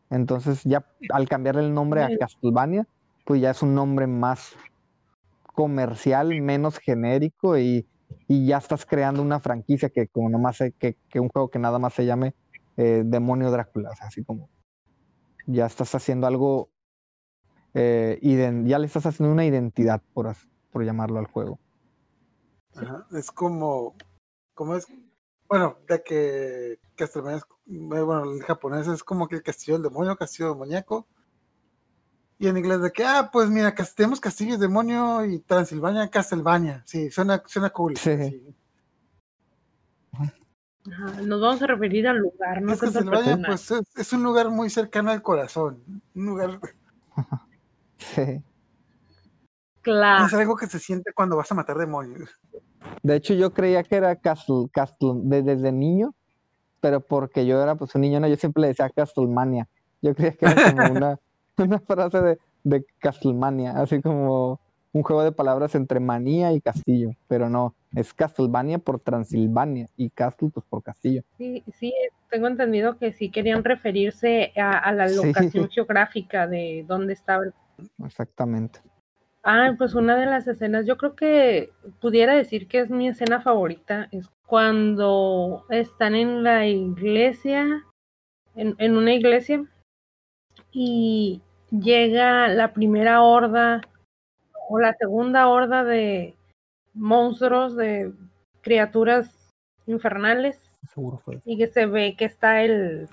[0.09, 2.17] Entonces ya al cambiarle el nombre a.
[2.17, 2.85] Castlevania,
[3.25, 4.55] pues ya es un nombre más
[5.53, 7.87] comercial, menos genérico y,
[8.27, 11.79] y ya estás creando una franquicia que como nomás que, que un juego que nada
[11.79, 12.33] más se llame
[12.77, 14.49] eh, Demonio Drácula, así como
[15.45, 16.69] ya estás haciendo algo,
[17.73, 18.19] eh,
[18.65, 20.33] ya le estás haciendo una identidad, por,
[20.71, 21.59] por llamarlo al juego.
[23.11, 23.95] Es como,
[24.53, 24.87] como es,
[25.47, 30.15] bueno, de que Castlevania eh, bueno, el japonés es como que el castillo del demonio,
[30.15, 31.07] castillo demoníaco.
[32.43, 36.83] Y en inglés de que, ah, pues mira, tenemos castillo demonio y Transilvania, Castlevania.
[36.85, 37.95] Sí, suena, suena cool.
[37.95, 38.17] Sí.
[38.17, 38.55] sí.
[40.11, 44.49] Ajá, Nos vamos a referir al lugar, no Es Castlevania, pues es, es un lugar
[44.49, 45.81] muy cercano al corazón.
[46.13, 46.59] Un lugar,
[47.97, 48.43] Sí.
[49.81, 50.25] Claro.
[50.25, 52.29] es algo que se siente cuando vas a matar demonios.
[53.03, 56.13] De hecho, yo creía que era Castle, Castle de- desde niño,
[56.81, 59.69] pero porque yo era pues un niño, no, yo siempre le decía Castlemania.
[60.01, 61.19] Yo creía que era como una,
[61.57, 64.59] una frase de, de Castlemania, así como
[64.93, 70.09] un juego de palabras entre manía y castillo, pero no, es Castlevania por Transilvania y
[70.11, 71.23] Castle pues por castillo.
[71.37, 71.93] Sí, sí,
[72.29, 75.15] tengo entendido que sí querían referirse a, a la Sí.
[75.15, 77.45] locación geográfica de dónde estaba.
[78.05, 78.79] Exactamente.
[79.43, 83.41] Ah, pues una de las escenas, yo creo que pudiera decir que es mi escena
[83.41, 87.83] favorita, es cuando están en la iglesia,
[88.55, 89.65] en, en una iglesia,
[90.73, 93.81] y llega la primera horda
[94.69, 96.35] o la segunda horda de
[96.93, 98.11] monstruos, de
[98.61, 99.53] criaturas
[99.85, 100.59] infernales
[100.93, 101.41] Seguro fue.
[101.45, 103.07] y que se ve que está el,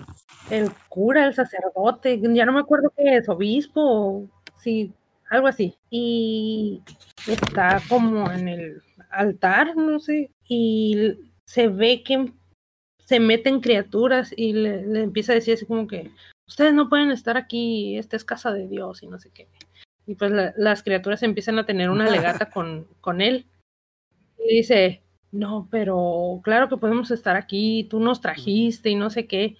[0.49, 4.93] el cura, el sacerdote, ya no me acuerdo qué es, obispo, o sí,
[5.29, 5.75] algo así.
[5.89, 6.81] Y
[7.27, 12.31] está como en el altar, no sé, y se ve que
[13.05, 16.11] se meten criaturas y le, le empieza a decir así como que
[16.51, 19.47] ustedes no pueden estar aquí, esta es casa de Dios y no sé qué.
[20.05, 23.45] Y pues la- las criaturas empiezan a tener una legata con, con él.
[24.37, 29.27] Y dice, no, pero claro que podemos estar aquí, tú nos trajiste y no sé
[29.27, 29.55] qué.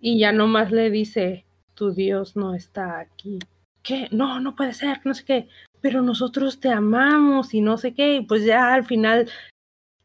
[0.00, 1.44] Y ya nomás le dice,
[1.74, 3.38] tu Dios no está aquí.
[3.84, 4.08] ¿Qué?
[4.10, 5.48] No, no puede ser, no sé qué.
[5.80, 8.16] Pero nosotros te amamos y no sé qué.
[8.16, 9.30] Y pues ya al final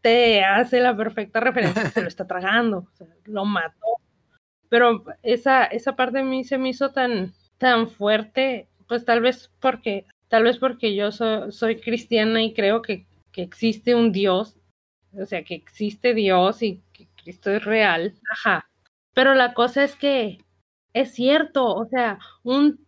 [0.01, 2.87] te hace la perfecta referencia se lo está tragando.
[2.93, 3.79] O sea, lo mató.
[4.73, 9.51] Pero esa, esa parte a mí se me hizo tan, tan fuerte, pues tal vez
[9.59, 14.57] porque, tal vez porque yo so- soy cristiana y creo que, que existe un Dios,
[15.15, 18.15] o sea, que existe Dios y que Cristo es real.
[18.31, 18.67] Ajá.
[19.13, 20.39] Pero la cosa es que
[20.91, 22.83] es cierto, o sea, un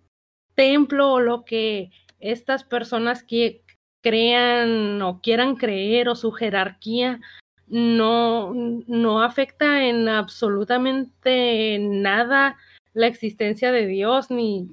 [0.55, 3.61] templo o lo que estas personas que
[4.01, 7.21] crean o quieran creer o su jerarquía
[7.67, 12.57] no, no afecta en absolutamente nada
[12.93, 14.69] la existencia de Dios, ni,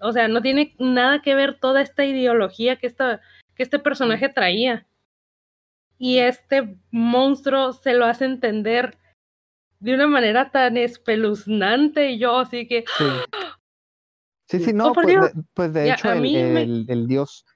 [0.00, 3.20] o sea, no tiene nada que ver toda esta ideología que, esta,
[3.54, 4.86] que este personaje traía.
[5.98, 8.98] Y este monstruo se lo hace entender
[9.80, 13.04] de una manera tan espeluznante y yo así que Sí.
[14.48, 15.14] Sí, sí, no, Oh, pues de,
[15.54, 17.46] pues de hecho a el, mí me- el- el dios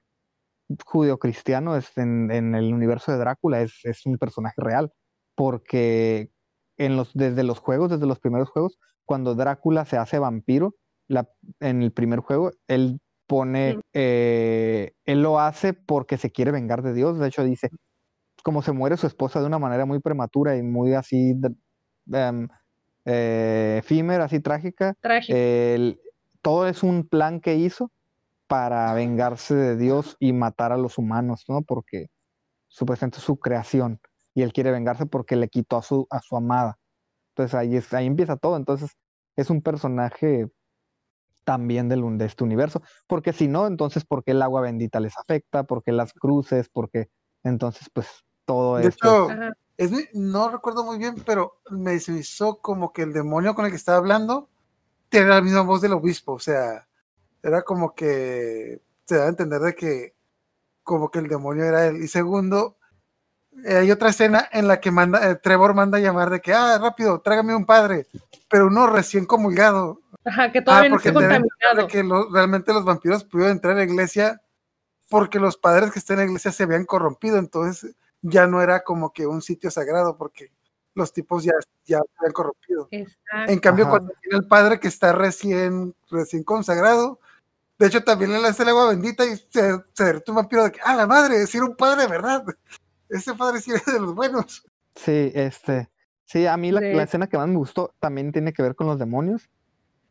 [0.85, 4.91] judeocristiano es en, en el universo de Drácula es, es un personaje real,
[5.35, 6.29] porque
[6.77, 10.75] en los, desde los juegos, desde los primeros juegos, cuando Drácula se hace vampiro,
[11.07, 13.79] la, en el primer juego, él pone, Sí.
[13.93, 17.69] eh, él lo hace porque se quiere vengar de Dios, de hecho dice,
[18.43, 21.33] como se muere su esposa de una manera muy prematura y muy así,
[22.13, 22.47] em,
[23.05, 25.37] eh, efímera, así trágica, trágico.
[25.37, 25.99] el-
[26.41, 27.91] todo es un plan que hizo
[28.47, 31.61] para vengarse de Dios y matar a los humanos, ¿no?
[31.61, 32.07] Porque
[32.67, 33.99] supuestamente es su creación
[34.33, 36.77] y él quiere vengarse porque le quitó a su, a su amada.
[37.31, 38.55] Entonces ahí, es, ahí empieza todo.
[38.55, 38.91] Entonces
[39.35, 40.49] es un personaje
[41.43, 42.81] también del, de este universo.
[43.07, 45.63] Porque si no, entonces, ¿por qué el agua bendita les afecta?
[45.63, 46.69] ¿Por qué las cruces?
[46.69, 47.09] Porque
[47.43, 48.07] entonces, pues
[48.45, 49.29] todo De esto.
[49.77, 53.77] es no recuerdo muy bien, pero me hizo como que el demonio con el que
[53.77, 54.49] estaba hablando
[55.09, 56.87] tenía la misma voz del obispo, o sea,
[57.43, 60.13] era como que se da a entender de que
[60.83, 61.97] como que el demonio era él.
[62.03, 62.77] Y segundo,
[63.65, 66.53] eh, hay otra escena en la que manda, eh, Trevor manda a llamar de que,
[66.53, 68.07] ah, rápido, trágame un padre,
[68.49, 69.99] pero uno recién comulgado.
[70.25, 71.87] Ajá, que Ah, todavía no porque está te deben contaminado.
[71.87, 74.41] de que lo- realmente los vampiros pudieron entrar a la iglesia
[75.09, 78.83] porque los padres que están en la iglesia se habían corrompido, entonces ya no era
[78.83, 80.51] como que un sitio sagrado porque
[80.95, 81.53] los tipos ya,
[81.85, 82.87] ya se habían corrompido.
[82.91, 83.51] Exacto.
[83.51, 83.91] En cambio, Ajá.
[83.91, 87.19] cuando tiene el padre que está recién, recién consagrado,
[87.77, 90.71] de hecho también le lanza el agua bendita y se, se derrite un vampiro de
[90.71, 92.43] que, ah, la madre, si era un padre de verdad.
[93.09, 94.65] Ese padre sí era de los buenos.
[94.95, 95.89] Sí, este,
[96.25, 98.99] sí, a mí la, escena que más me gustó también tiene que ver con los
[98.99, 99.49] demonios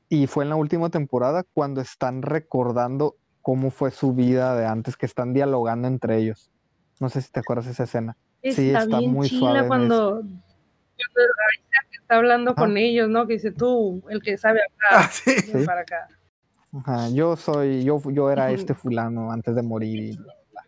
[0.09, 4.97] y fue en la última temporada cuando están recordando cómo fue su vida de antes,
[4.97, 6.51] que están dialogando entre ellos.
[7.01, 8.17] No sé si te acuerdas de esa escena.
[8.43, 10.23] sí, está, bien muy chila suave cuando,
[11.93, 12.61] está hablando Ajá.
[12.61, 13.27] con ellos, ¿no?
[13.27, 15.64] Que dice tú, el que sabe hablar, Ah, Sí.
[15.67, 16.09] para acá.
[16.79, 20.62] Ajá, yo soy, yo, yo era este fulano antes de morir y bla, bla.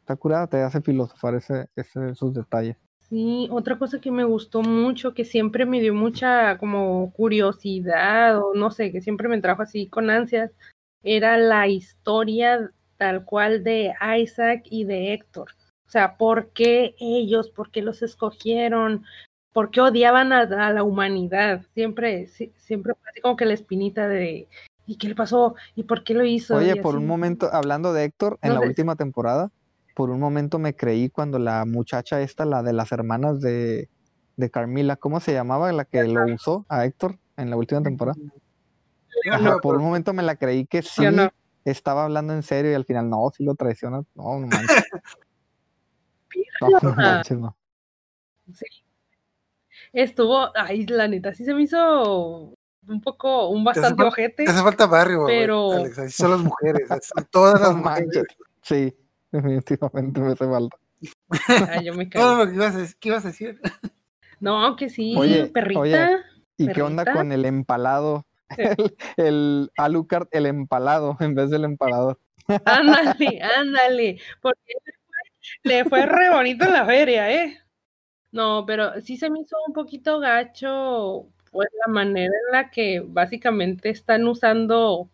[0.00, 2.76] Está curada, te hace filosofar ese, ese- esos detalles.
[3.08, 8.52] Sí, otra cosa que me gustó mucho, que siempre me dio mucha como curiosidad o
[8.54, 10.50] no sé, que siempre me trajo así con ansias,
[11.04, 15.50] era la historia tal cual de Isaac y de Héctor.
[15.86, 17.48] O sea, ¿por qué ellos?
[17.50, 19.04] ¿Por qué los escogieron?
[19.52, 21.62] ¿Por qué odiaban a, a la humanidad?
[21.74, 24.48] Siempre, siempre fue así como que la espinita de
[24.86, 25.54] ¿y qué le pasó?
[25.74, 26.56] ¿Y por qué lo hizo?
[26.56, 29.50] Oye, por un momento, hablando de Héctor, en No la última temporada,
[29.94, 33.88] por un momento me creí cuando la muchacha esta, la de las hermanas de,
[34.36, 35.72] de Carmila, ¿cómo se llamaba?
[35.72, 38.16] La que lo usó a Héctor en la última temporada.
[39.30, 41.02] Ajá, por un momento me la creí que sí
[41.64, 44.02] estaba hablando en serio y al final no, sí lo traiciona.
[44.14, 44.84] No, no manches.
[46.60, 47.56] No, no manches, no.
[49.92, 52.54] Estuvo, ay, la neta, sí se me hizo
[52.88, 54.44] un poco, un Te hace bastante fal- ojete.
[54.44, 57.70] te hace falta barrio, güey, Pero- Alex, así son las mujeres, así son todas las
[57.76, 58.06] mujeres.
[58.06, 58.24] manches.
[58.62, 58.96] Sí,
[59.32, 60.76] definitivamente me hace falta.
[61.70, 62.96] Ay, yo me no, no, ¿qué ibas a decir?
[63.00, 63.60] ¿Qué ibas a decir?
[64.40, 65.80] No, que sí, Oye, perrita.
[65.80, 66.08] oye.
[66.58, 68.26] ¿Y qué onda con el empalado?
[68.56, 68.62] Sí.
[69.16, 72.18] El, el Alucard, el empalado, en vez del empalador.
[72.64, 74.20] Ándale, ándale.
[74.40, 74.72] Porque
[75.62, 77.58] le fue, le fue re bonito en la feria, ¿eh?
[78.30, 83.00] No, pero sí se me hizo un poquito gacho, pues la manera en la que
[83.06, 85.08] básicamente están usando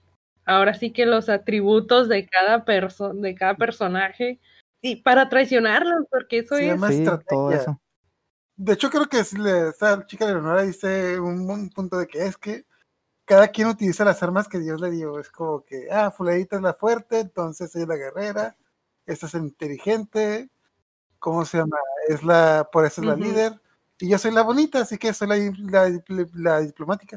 [0.45, 4.41] ahora sí que los atributos de cada perso de cada personaje
[4.81, 6.69] y para traicionarlos, porque eso Se es.
[6.69, 7.81] llama Sí, todo eso.
[8.57, 12.07] De hecho, creo que es le- esta chica de Leonora dice un, un punto de
[12.07, 12.65] que es que
[13.25, 15.19] cada quien utiliza las armas que Dios le dio.
[15.19, 18.57] Es como que, ah, fulanita es la fuerte, entonces ella es la guerrera,
[19.07, 20.51] esta es inteligente,
[21.19, 21.77] ¿cómo se llama?
[22.09, 23.62] Es la, por eso es la líder.
[24.03, 27.17] Y yo soy la bonita, así que soy la, la, dipl- la diplomática.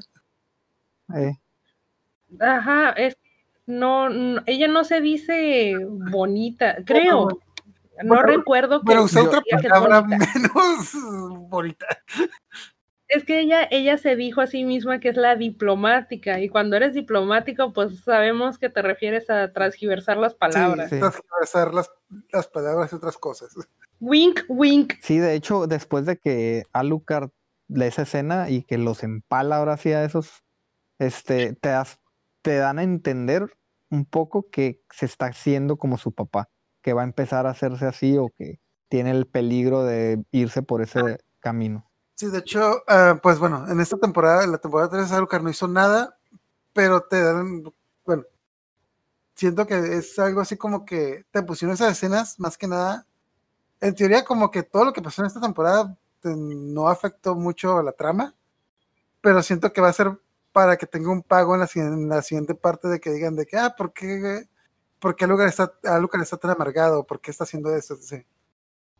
[1.15, 1.33] Eh,
[2.39, 3.17] Ajá, es
[3.65, 5.73] no, no, ella no se dice
[6.11, 7.27] bonita, creo.
[8.03, 10.91] No Bueno, recuerdo que Pero usé otra palabra menos
[11.49, 11.87] bonita.
[13.15, 16.75] Es que ella, ella se dijo a sí misma que es la diplomática, y cuando
[16.75, 20.89] eres diplomático, pues sabemos que te refieres a transgiversar las palabras.
[20.89, 20.99] Sí, Sí.
[20.99, 21.89] transgiversar las,
[22.33, 23.55] las palabras y otras cosas.
[24.01, 24.95] Wink, wink.
[25.01, 27.29] sí, de hecho, después de que Alucard
[27.69, 30.43] le esa escena y que los empala ahora sí a esos,
[30.99, 32.01] este, te das,
[32.41, 33.57] te dan a entender
[33.89, 36.49] un poco que se está haciendo como su papá,
[36.81, 38.59] que va a empezar a hacerse así o que
[38.89, 41.89] tiene el peligro de irse por ese camino.
[42.15, 45.49] Sí, de hecho, ah, pues bueno, en esta temporada, en la temporada 3, Alucard no
[45.49, 46.17] hizo nada,
[46.73, 47.63] pero te dan,
[48.05, 48.25] bueno,
[49.35, 53.05] siento que es algo así como que te pusieron esas escenas, más que nada,
[53.81, 57.77] en teoría como que todo lo que pasó en esta temporada te- no afectó mucho
[57.79, 58.35] a la trama,
[59.21, 60.19] pero siento que va a ser
[60.53, 63.45] para que tenga un pago en la, en la siguiente parte de que digan de
[63.47, 64.49] que, ah, ¿por qué,
[64.99, 67.05] por Alucard está, Alucard está tan amargado?
[67.05, 67.97] ¿Por qué está haciendo esto?
[67.97, 68.25] Sí.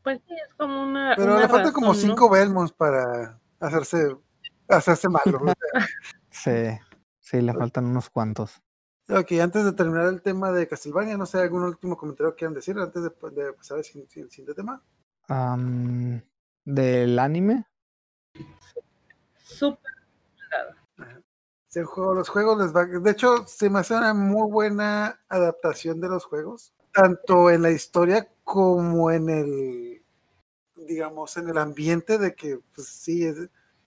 [0.06, 1.16] Pues sí, es como una.
[1.18, 2.14] Pero una le faltan como razón, ¿no?
[2.14, 4.16] cinco Belmonts para hacerse,
[4.70, 5.40] hacerse malo.
[5.42, 5.56] o sea.
[6.30, 6.78] Sí,
[7.20, 8.62] sí, le faltan unos cuantos.
[9.10, 12.54] Ok, antes de terminar el tema de Castlevania, no sé, algún último comentario que quieran
[12.54, 14.84] decir antes de, de pasar al siguiente, tema.
[16.66, 17.66] Del anime,
[19.44, 19.92] Súper.
[22.16, 22.86] Los juegos les va.
[22.86, 27.72] De hecho, se me hace una muy buena adaptación de los juegos, tanto en la
[27.72, 30.04] historia como en el,
[30.76, 33.28] digamos, en el ambiente de que, pues sí,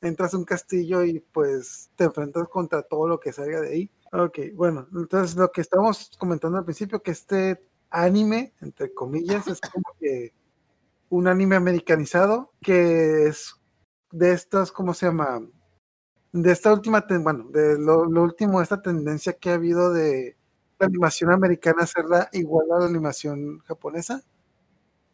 [0.03, 3.91] entras a un castillo y pues te enfrentas contra todo lo que salga de ahí.
[4.13, 9.61] Ok, bueno, entonces lo que estábamos comentando al principio, que este anime, entre comillas, es
[9.61, 10.35] como que
[11.11, 13.57] un anime americanizado, que es
[14.13, 15.43] de estas, ¿cómo se llama?
[16.33, 20.38] de esta última, bueno, de lo último, esta tendencia que ha habido de
[20.79, 24.23] la animación americana hacerla igual a la animación japonesa,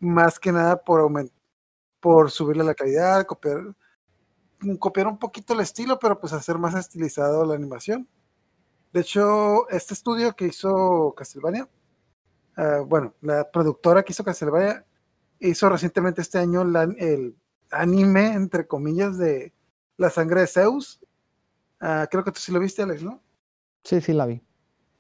[0.01, 1.37] más que nada por aumentar,
[2.01, 3.75] por subirle la calidad, copiar,
[4.61, 8.09] mm, copiar un poquito el estilo, pero pues hacer más estilizado la animación.
[8.93, 11.69] De hecho, este estudio que hizo Castlevania,
[12.57, 14.87] ah, bueno, la productora que hizo Castlevania,
[15.41, 17.37] hizo recientemente este año el
[17.71, 19.53] anime, entre comillas, de
[19.97, 21.01] La sangre de Zeus.
[21.81, 23.23] Ah, creo que tú sí lo viste, Alex, ¿no?
[23.85, 24.44] sí, sí la vi.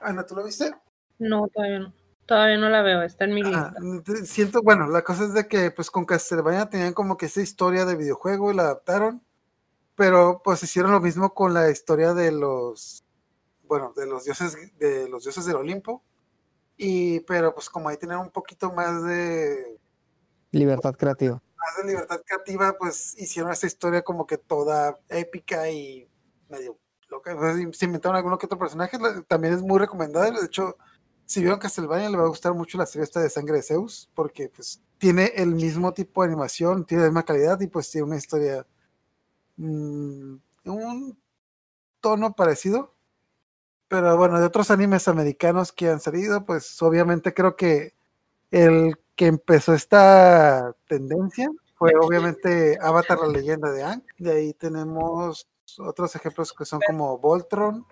[0.04, 0.74] Ana, ¿tú lo viste?
[1.18, 1.94] No, todavía no.
[2.26, 4.24] Todavía no la veo, está en mi Ajá, lista.
[4.24, 7.84] siento, bueno, la cosa es de que pues con Castlevania tenían como que esa historia
[7.84, 9.22] de videojuego y la adaptaron,
[9.94, 13.04] pero pues hicieron lo mismo con la historia de los,
[13.64, 16.02] bueno, de los dioses, de los dioses del Olimpo,
[16.78, 19.78] y pero pues como ahí tenían un poquito más de,
[20.50, 21.42] Libertad creativa.
[21.56, 26.08] más de libertad creativa, pues hicieron esa historia como que toda épica y
[26.48, 26.78] medio
[27.14, 28.98] loca, Pues, se inventaron alguno que otro personaje,
[29.28, 30.76] también es muy recomendable, de hecho,
[31.26, 34.10] si vieron Castlevania le va a gustar mucho la serie esta de Sangre de Zeus,
[34.14, 38.06] porque pues tiene el mismo tipo de animación, tiene la misma calidad y pues tiene
[38.06, 38.66] una historia,
[39.56, 40.36] mm,
[40.66, 41.18] un
[42.00, 42.94] tono parecido.
[43.88, 47.94] Pero bueno, de otros animes americanos que han salido, pues obviamente creo que
[48.50, 54.02] el que empezó esta tendencia fue obviamente Avatar, la leyenda de Aang.
[54.18, 55.48] De ahí tenemos
[55.78, 57.86] otros ejemplos que son como Voltron,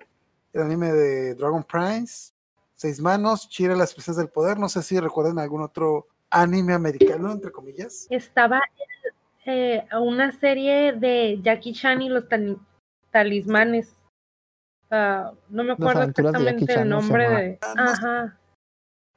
[0.52, 2.32] el anime de Dragon Prince,
[2.74, 4.58] Seis Manos, Chira, las piezas del poder.
[4.58, 8.06] No sé si recuerdan algún otro anime americano, entre comillas.
[8.10, 8.60] Estaba
[9.46, 12.58] eh, una serie de Jackie Chan y los tali-
[13.10, 13.94] talismanes.
[14.90, 17.58] Ah, no me acuerdo exactamente Chan, el nombre de.
[17.62, 17.74] Ah.
[17.78, 18.38] Ajá.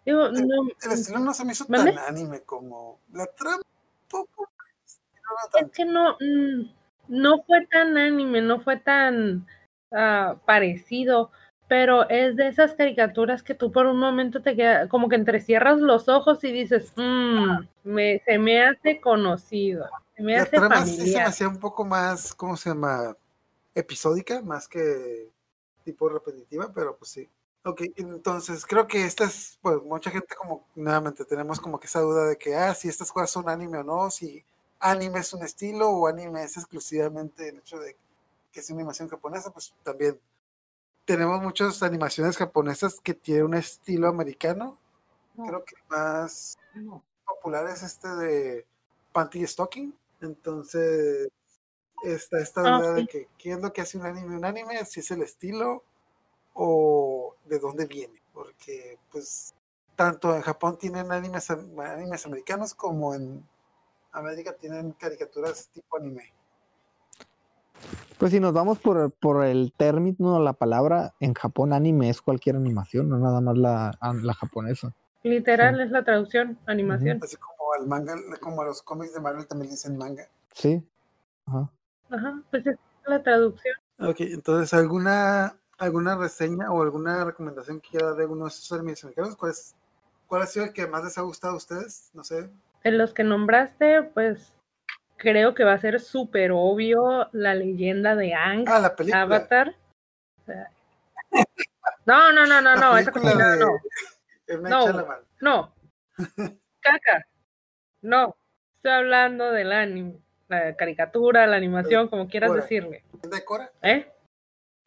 [0.06, 3.64] Digo, no, El estilo no se me hizo tan anime como la trama.
[4.08, 4.48] Poco,
[5.16, 6.72] no, es que no, mm,
[7.08, 9.46] no fue tan anime, no fue tan
[9.92, 11.32] ah, parecido,
[11.68, 15.80] pero es de esas caricaturas que tú por un momento te queda, como que entrecierras
[15.80, 19.86] los ojos y dices, "Mm, me, se me hace conocido,
[20.16, 21.28] se me La hace trama sí se me familiar.
[21.28, 23.16] hacía un poco más, ¿cómo se llama?
[23.74, 25.30] Episódica, más que
[25.84, 27.30] tipo repetitiva, pero pues sí.
[27.64, 32.00] Ok, entonces creo que esta es, pues mucha gente como, nuevamente tenemos como que esa
[32.02, 34.46] duda de que, ah, si estas cosas son anime o no, si
[34.92, 37.96] anime es un estilo o anime es exclusivamente el hecho de
[38.52, 40.20] que es una animación japonesa, pues también
[41.06, 44.78] tenemos muchas animaciones japonesas que tienen un estilo americano.
[45.36, 46.58] Creo que más
[47.26, 48.66] popular es este de
[49.14, 49.94] Panty Stocking.
[50.22, 51.30] Entonces,
[52.04, 53.08] Está esta Ah, duda de sí.
[53.08, 54.36] que qué es lo que hace un anime.
[54.38, 55.84] Un anime, si es el estilo
[56.54, 58.22] o de dónde viene.
[58.34, 59.54] Porque, pues,
[59.96, 63.48] tanto en Japón tienen animes, animes americanos como en
[64.16, 66.34] América tienen caricaturas tipo anime.
[68.18, 72.56] Pues si nos vamos por, por el término, la palabra, en Japón anime es cualquier
[72.56, 74.94] animación, no nada más la, la japonesa.
[75.24, 77.20] Literal es la traducción, animación.
[77.22, 80.24] Así como al manga, como a los cómics de Marvel también dicen manga.
[80.54, 80.82] Sí.
[81.46, 81.70] Ajá.
[82.10, 83.76] Ajá, pues es la traducción.
[84.00, 88.72] Ok, entonces, ¿alguna, alguna reseña o alguna recomendación que quiera dar de alguno de esos
[88.72, 89.36] animes americanos?
[89.36, 89.76] ¿Cuál, es-
[90.28, 92.10] ¿Cuál ha sido el que más les ha gustado a ustedes?
[92.14, 92.50] No sé.
[92.86, 94.54] De los que nombraste, pues
[95.18, 99.24] creo que va a ser súper obvio la leyenda de Ang, Ah, la película.
[99.24, 99.76] Avatar.
[100.40, 100.70] O sea,
[102.06, 105.18] No, no, no, no, no, esa de no, No.
[105.42, 105.76] No.
[106.80, 107.26] Caca.
[108.04, 108.38] No,
[108.76, 112.62] estoy hablando del anime, la caricatura, la animación, como quieras Ahora.
[112.62, 113.04] decirle.
[113.24, 113.72] ¿De Cora?
[113.82, 114.08] ¿Eh?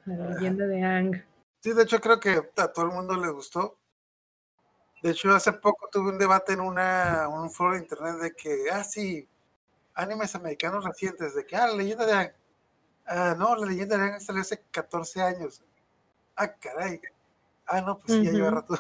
[0.05, 1.25] La leyenda de Ang.
[1.65, 3.77] Sí, de hecho creo que a todo el mundo le gustó.
[5.03, 8.65] De hecho, hace poco tuve un debate en una, un foro de internet de que,
[8.73, 9.29] ah, sí,
[9.95, 12.33] animes americanos recientes, de que, ah, la leyenda de Aang.
[13.07, 15.63] Ah, no, la leyenda de Aang salió hace 14 años.
[16.37, 17.01] Ah, caray.
[17.67, 18.75] Ah, no, pues sí, ya lleva rato.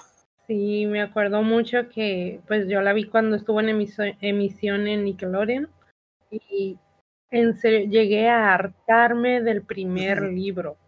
[0.46, 5.68] Sí, me acuerdo mucho que pues yo la vi cuando estuvo en emisión en Nickelodeon
[6.30, 6.78] y
[7.30, 10.78] en serio llegué a hartarme del primer libro,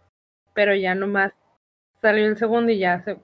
[0.55, 1.33] pero ya nomás
[2.01, 3.19] salió el segundo y ya se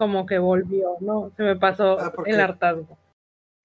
[0.00, 1.30] como que volvió, ¿no?
[1.36, 2.96] Se me pasó Ah, ¿por el hartazgo.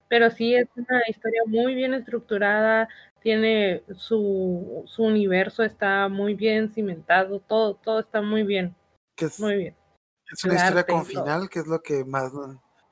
[0.06, 2.90] Pero sí es una historia muy bien estructurada,
[3.22, 8.76] tiene su, su universo está muy bien cimentado, todo, todo está muy bien,
[9.16, 9.76] es, muy bien.
[10.30, 11.24] es una el historia arte con todo.
[11.24, 12.30] final, que es lo que más,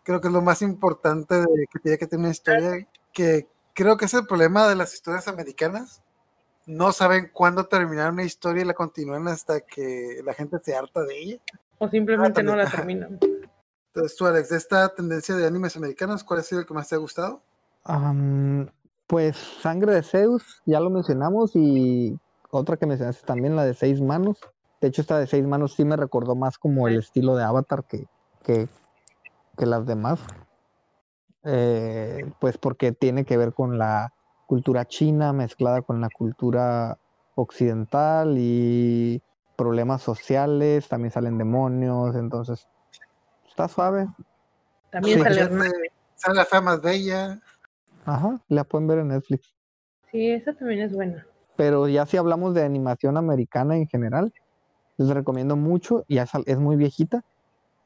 [0.05, 3.99] creo que es lo más importante de que tiene que tener una historia, que creo
[3.99, 6.03] que es el problema de las historias americanas.
[6.65, 11.03] No saben cuándo terminar una historia y la continúan hasta que la gente se harta
[11.03, 11.41] de ella.
[11.85, 13.19] O simplemente no la terminan.
[13.95, 16.89] Entonces, tú, Alex, de esta tendencia de animes americanos, ¿cuál ha sido el que más
[16.89, 17.43] te ha gustado?
[19.07, 22.19] Pues Sangre de Zeus, ya lo mencionamos, y
[22.51, 24.39] otra que mencionaste también, la de seis manos.
[24.81, 27.85] De hecho, esta de seis manos sí me recordó más como el estilo de Avatar
[27.85, 28.07] que,
[28.43, 28.67] que,
[29.57, 30.21] que las demás.
[31.45, 34.13] Eh, pues porque tiene que ver con la
[34.47, 36.99] cultura china mezclada con la cultura
[37.35, 39.23] occidental y
[39.57, 42.67] problemas sociales, también salen demonios, entonces
[43.49, 44.07] está suave.
[44.91, 45.25] También Sí.
[45.25, 45.49] sale
[46.17, 47.41] sale la fama más bella.
[48.05, 49.55] Ajá, la pueden ver en Netflix.
[50.11, 51.27] Sí, esa también es buena.
[51.57, 54.33] Pero ya si hablamos de animación americana en general,
[54.97, 57.25] les recomiendo mucho, y es, muy viejita,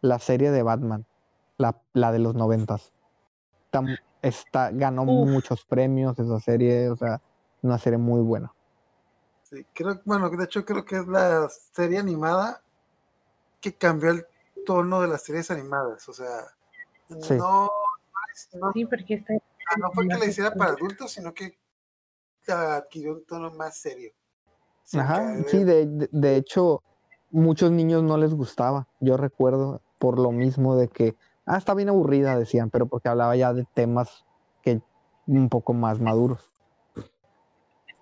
[0.00, 1.06] la serie de Batman,
[1.56, 2.92] la, la de los noventas.
[3.64, 3.84] Está,
[4.22, 5.28] está- ganó Uf.
[5.28, 7.20] muchos premios esa serie, o sea,
[7.62, 8.52] una serie muy buena.
[9.48, 12.62] Sí, creo, bueno, de hecho creo que es la serie animada
[13.60, 14.26] que cambió el
[14.66, 16.08] tono de las series animadas.
[16.08, 16.42] O sea,
[17.20, 17.34] Sí.
[17.34, 17.70] no,
[18.54, 19.34] no, Sí, porque está
[19.78, 21.58] no fue que la hiciera para adultos, sino que
[22.46, 24.12] adquirió un tono más serio.
[24.84, 26.82] sin Ajá, caer sí, de- de hecho,
[27.30, 28.88] muchos niños no les gustaba.
[29.00, 33.36] Yo recuerdo por lo mismo de que, ah, está bien aburrida, decían, pero porque hablaba
[33.36, 34.24] ya de temas
[34.62, 34.80] que
[35.26, 36.50] un poco más maduros.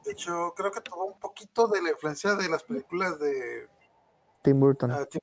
[0.07, 3.69] De hecho, creo que tuvo un poquito de la influencia de las películas de
[4.43, 4.93] Tim Burton.
[4.93, 5.21] ah, Tim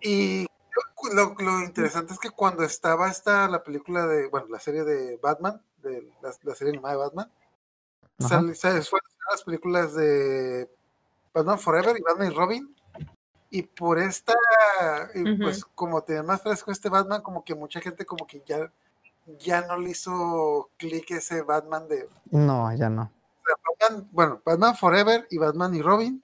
[0.00, 0.46] Y
[1.14, 5.16] lo, lo interesante es que cuando estaba esta, la película de, bueno, la serie de
[5.18, 7.32] Batman, de la, la serie animada de Batman,
[8.18, 8.54] sal-
[9.30, 10.68] las películas de
[11.32, 12.76] Batman Forever y Batman y Robin.
[13.50, 14.34] Y por esta,
[15.14, 18.72] y pues como tenía más fresco este Batman, como que mucha gente como que ya,
[19.38, 23.10] ya no le hizo clic ese Batman de No, ya no.
[23.80, 26.22] Batman, bueno, Batman Forever y Batman y Robin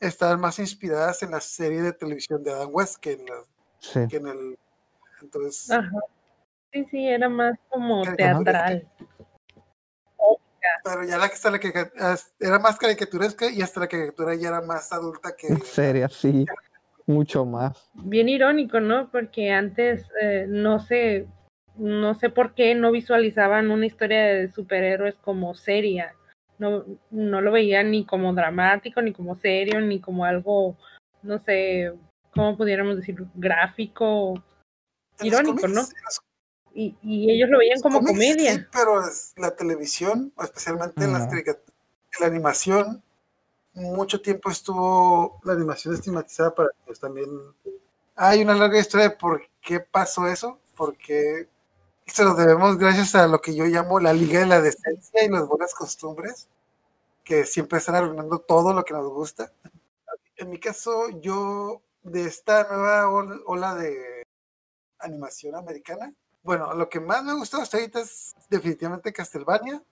[0.00, 3.44] estaban más inspiradas en la serie de televisión de Adam West que en, la-
[3.80, 4.00] Sí.
[4.08, 4.58] que en el.
[5.22, 5.90] Entonces, Ajá.
[6.72, 8.86] Sí, sí, era más como teatral.
[10.84, 11.72] pero ya la que está la que
[12.40, 15.46] era más caricaturesca y hasta la caricatura ya era más adulta que.
[15.48, 16.44] En serio, sí.
[17.06, 17.88] Mucho más.
[17.94, 19.10] Bien irónico, ¿no?
[19.10, 21.26] Porque antes eh, no sé,
[21.78, 26.14] no sé por qué no visualizaban una historia de superhéroes como seria.
[26.58, 30.76] No, no lo veían ni como dramático, ni como serio, ni como algo,
[31.22, 31.92] no sé,
[32.34, 33.16] ¿cómo pudiéramos decir?
[33.34, 34.42] Gráfico.
[35.20, 35.80] Irónico, cómics, ¿no?
[35.82, 36.20] los
[36.74, 38.54] Y, y ellos lo veían como cómics comedia.
[38.54, 41.72] Sí, pero es la televisión, especialmente en las caricaturas,
[42.20, 43.02] la animación,
[43.74, 47.28] mucho tiempo estuvo la animación estigmatizada para pues también.
[48.16, 51.48] Hay una larga historia de por qué pasó eso, porque
[52.08, 55.28] se lo debemos gracias a lo que yo llamo la Liga de la Decencia y
[55.28, 56.48] las buenas costumbres,
[57.24, 59.52] que siempre están arruinando todo lo que nos gusta.
[60.36, 64.24] En mi caso, yo de esta nueva ol- ola de
[65.00, 69.82] animación americana, bueno, lo que más me gustó hasta ahorita es definitivamente Castlevania,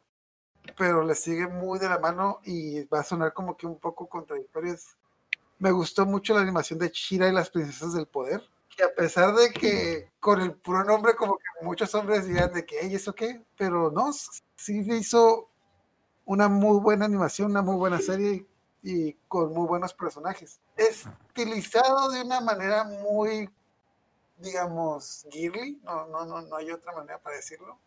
[0.77, 4.07] pero le sigue muy de la mano y va a sonar como que un poco
[4.09, 4.75] contradictorio.
[5.59, 8.43] Me gustó mucho la animación de Shira y las princesas del poder,
[8.77, 12.67] que a pesar de que con el puro nombre como que muchos hombres dirían de
[12.67, 13.43] que, ¿y eso qué?
[13.57, 15.49] Pero no, sí hizo
[16.27, 18.47] una muy buena animación, una muy buena serie
[18.83, 20.61] y, con muy buenos personajes.
[20.77, 23.49] Estilizado de una manera muy,
[24.39, 27.79] digamos, girly, no, no, no, no hay otra manera para decirlo.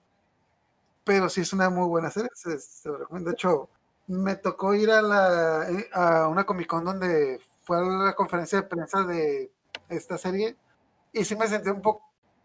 [1.03, 3.29] Pero sí es una muy buena serie, se, se lo recomiendo.
[3.29, 3.69] De hecho,
[4.07, 8.61] me tocó ir a, la, eh, a una Comic Con donde fue a la conferencia
[8.61, 9.51] de prensa de
[9.89, 10.57] esta serie
[11.13, 12.03] y sí me sentí un poco,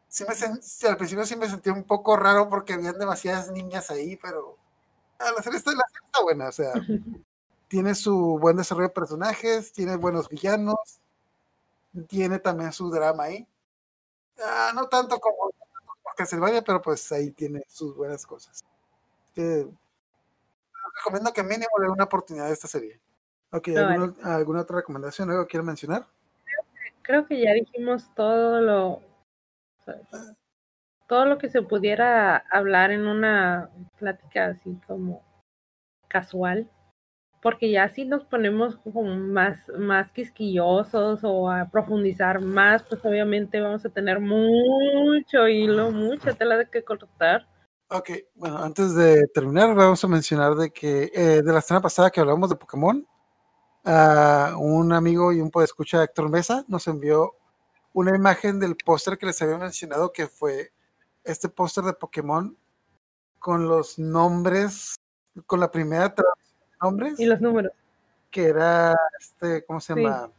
[0.08, 3.50] sí me sen- sí, al principio sí me sentí un poco raro porque habían demasiadas
[3.50, 4.56] niñas ahí, pero
[5.18, 6.72] ah, la serie está, la serie está buena, o sea,
[7.68, 10.76] tiene su buen desarrollo de personajes, tiene buenos villanos,
[12.08, 13.46] tiene también su drama ahí.
[14.42, 15.52] Ah, no tanto como
[16.16, 18.64] Castlevania, pero pues ahí tiene sus buenas cosas.
[19.34, 19.68] Que
[20.96, 23.00] recomiendo que mínimo le dé una oportunidad a esta serie.
[23.50, 25.30] Ok, ¿alguna, ¿alguna otra recomendación?
[25.30, 26.06] ¿Algo quiero mencionar?
[27.05, 29.02] Creo que ya dijimos todo lo
[31.07, 35.22] todo lo que se pudiera hablar en una plática así como
[36.09, 36.70] casual.
[37.42, 43.61] Porque ya si nos ponemos como más, más quisquillosos o a profundizar más, pues obviamente
[43.61, 47.46] vamos a tener mucho hilo, mucha tela de que cortar.
[47.90, 52.11] Ok, bueno, antes de terminar, vamos a mencionar de que eh, de la semana pasada
[52.11, 53.07] que hablamos de Pokémon,
[53.87, 57.35] un amigo y un escucha Héctor Mesa nos envió
[57.93, 60.72] una imagen del póster que les había mencionado, que fue
[61.22, 62.57] este póster de Pokémon
[63.39, 64.97] con los nombres,
[65.47, 67.72] con la primera traducción de nombres, Y los números.
[68.30, 70.01] que era, este, ¿cómo se Sí.
[70.03, 70.30] llama?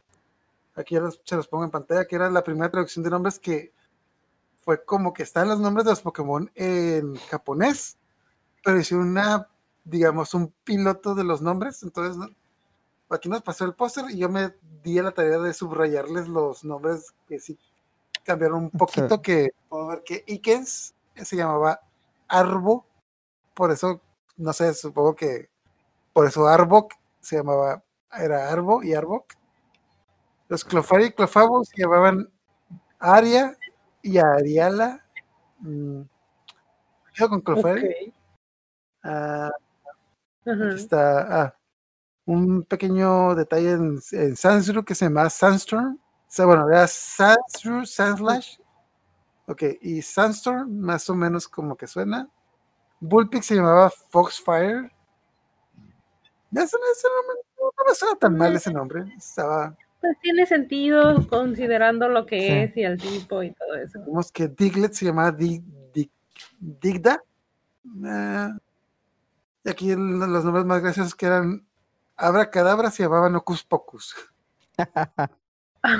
[0.74, 3.38] Aquí ya los- se los pongo en pantalla, que era la primera traducción de nombres
[3.38, 3.72] que
[4.62, 7.96] fue como que están los nombres de los Pokémon en japonés,
[8.64, 9.48] pero hicieron una,
[9.84, 11.82] digamos, un piloto de los nombres.
[11.84, 12.28] Entonces, ¿no?
[13.10, 16.64] Aquí nos pasó el póster y yo me di a la tarea de subrayarles los
[16.64, 17.58] nombres que sí
[18.24, 21.80] cambiaron un poquito, que puedo ver que Ikens se llamaba
[22.28, 22.84] Arbo,
[23.54, 24.00] por eso,
[24.36, 25.48] no sé, supongo que
[26.12, 27.82] por eso Arbok se llamaba,
[28.12, 29.34] era Arbo y Arbok.
[30.48, 32.28] Los Clofari y Clofabo se llamaban
[32.98, 33.56] Aria
[34.02, 35.04] y Ariala.
[35.58, 36.02] Mm,
[37.14, 37.86] yo con Clofari.
[37.86, 38.14] Ok.
[39.02, 39.50] Ah,
[40.44, 41.55] está ah,
[42.26, 45.94] un pequeño detalle en, en Sansru que se llama Sandstorm.
[45.94, 45.98] O
[46.28, 48.58] sea, bueno, era Sansru, Sandslash.
[49.46, 52.28] Ok, y Sandstorm, más o menos como que suena.
[53.00, 54.90] Bullpix se llamaba Foxfire.
[56.52, 59.04] Ese nombre no, no me suena tan mal ese nombre.
[59.16, 62.46] Estaba, Pues tiene sentido considerando lo que Sí.
[62.48, 64.00] es y el tipo y todo eso.
[64.04, 65.62] vimos que Diglett se llamaba Dig,
[65.92, 66.10] Dig-
[66.58, 67.22] Digda.
[68.04, 68.56] Ah,
[69.64, 71.64] y aquí los nombres más graciosos que eran
[72.16, 74.14] Abracadabra se llamaban Ocus Pocus.
[75.82, 75.92] por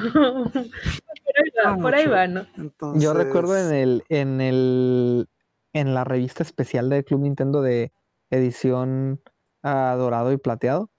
[1.36, 2.46] ahí va, No por ahí va, ¿no?
[2.56, 5.28] Entonces, Yo recuerdo en el, en el,
[5.72, 7.92] en la revista especial del Club Nintendo de
[8.30, 9.20] edición
[9.62, 10.90] ah, dorado y plateado,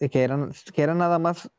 [0.00, 1.50] eh, que eran, que era nada más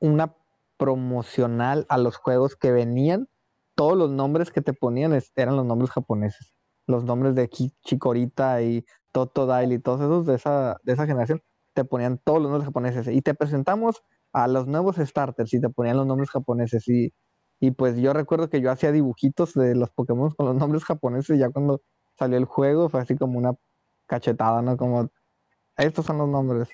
[0.00, 0.34] una
[0.76, 3.28] promocional a los juegos que venían.
[3.74, 6.54] Todos los nombres que te ponían es- eran los nombres japoneses.
[6.86, 11.42] Los nombres de Chikorita y Totodile y todos esos de esa, de esa generación
[11.78, 13.06] te ponían todos los nombres japoneses.
[13.06, 14.02] Y te presentamos
[14.32, 16.88] a los nuevos starters y te ponían los nombres japoneses.
[16.88, 17.14] Y,
[17.60, 21.36] y pues yo recuerdo que yo hacía dibujitos de los Pokémon con los nombres japoneses
[21.36, 21.80] y ya cuando
[22.18, 23.52] salió el juego fue así como una
[24.06, 24.76] cachetada, ¿no?
[24.76, 25.08] Como,
[25.76, 26.68] estos son los nombres.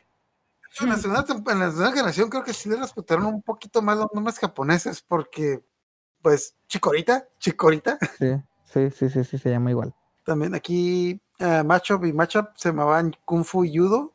[0.81, 3.99] En la, segunda, en la segunda generación creo que sí le respetaron un poquito más
[3.99, 5.63] los nombres japoneses porque,
[6.23, 8.33] pues, Chikorita, Chikorita, Sí,
[8.65, 9.95] sí, sí, sí, sí, se llama igual.
[10.25, 14.14] también aquí uh, Matchup y Matchup se llamaban Kung Fu y Judo.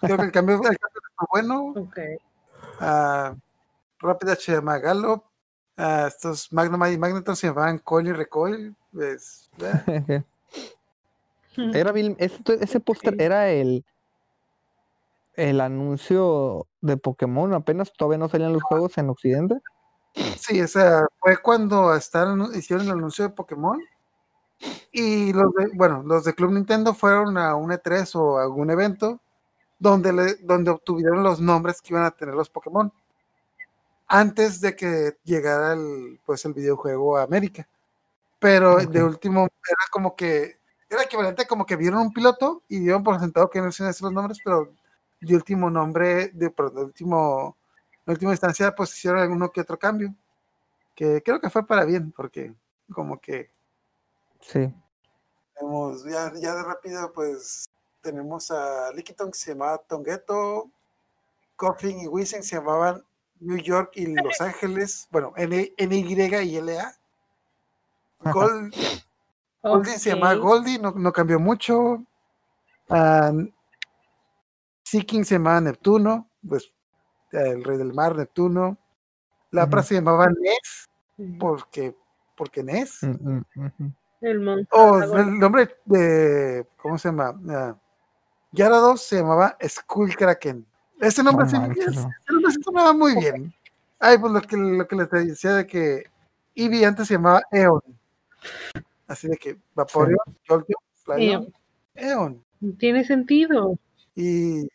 [0.00, 1.74] Creo que el cambio, el cambio fue bueno.
[1.76, 1.98] Ok.
[2.80, 3.36] Uh,
[3.98, 5.24] Rápida se llama Gallop.
[5.76, 8.76] Ah, estos Magnemite y Magneton se llamaban Coil y Recoil.
[8.92, 10.22] Pues, eh,
[11.74, 13.84] Era Bill- este- ese póster era el
[15.34, 19.58] el anuncio de Pokémon, apenas todavía no salían los juegos en Occidente.
[20.36, 23.80] Sí, o sea, fue cuando estaban, hicieron el anuncio de Pokémon.
[24.92, 28.70] Y los de, bueno, los de Club Nintendo fueron a un E3 o a algún
[28.70, 29.20] evento
[29.80, 32.92] donde, le, donde obtuvieron los nombres que iban a tener los Pokémon
[34.06, 37.68] antes de que llegara el, pues, el videojuego a América.
[38.38, 38.82] Pero Ok.
[38.90, 43.18] de último, era como que era equivalente como que vieron un piloto y dieron por
[43.20, 44.72] sentado que no se decir los nombres, pero
[45.20, 47.56] de último nombre, de, de último,
[48.06, 50.14] en última instancia, pues hicieron alguno que otro cambio.
[50.94, 52.54] Que creo que fue para bien, porque
[52.92, 53.50] como que
[54.40, 54.74] Sí.
[56.10, 57.69] ya, ya de rápido, pues
[58.02, 60.70] tenemos a Liquiton que se llamaba Tongueto,
[61.56, 63.04] Coffin y Wiesen se llamaban
[63.40, 66.92] New York y Los Ángeles, bueno, N- NY y LA.
[68.32, 68.74] Gold,
[69.62, 70.34] Goldie se llamaba.
[70.34, 72.04] Goldie, no, no cambió mucho.
[72.88, 73.32] Ah,
[74.84, 76.72] Seeking se llamaba Neptuno, pues
[77.32, 78.76] el rey del mar, Neptuno.
[79.52, 79.88] Lapra Ujú.
[79.88, 81.36] se llamaba Ness, Sí.
[81.38, 81.96] porque,
[82.36, 83.02] porque Ness.
[83.02, 83.92] Mm, mm, ujú.
[84.20, 84.80] El monstruo.
[84.92, 86.66] Oh, el nombre de.
[86.76, 87.32] ¿Cómo se llama?
[88.50, 90.66] Ah, Gyarados se llamaba Skull Kraken.
[91.00, 91.62] Ese nombre, No sí, no.
[92.28, 93.54] nombre sí sonaba muy bien.
[93.98, 96.04] Ay, pues lo que, lo que les decía de que
[96.54, 97.80] Eevee antes se llamaba Eon.
[99.06, 101.52] Así de que Vaporeon, Jolteon, Flareon,
[101.94, 102.44] Eon.
[102.78, 103.78] Tiene sentido.
[104.14, 104.68] Y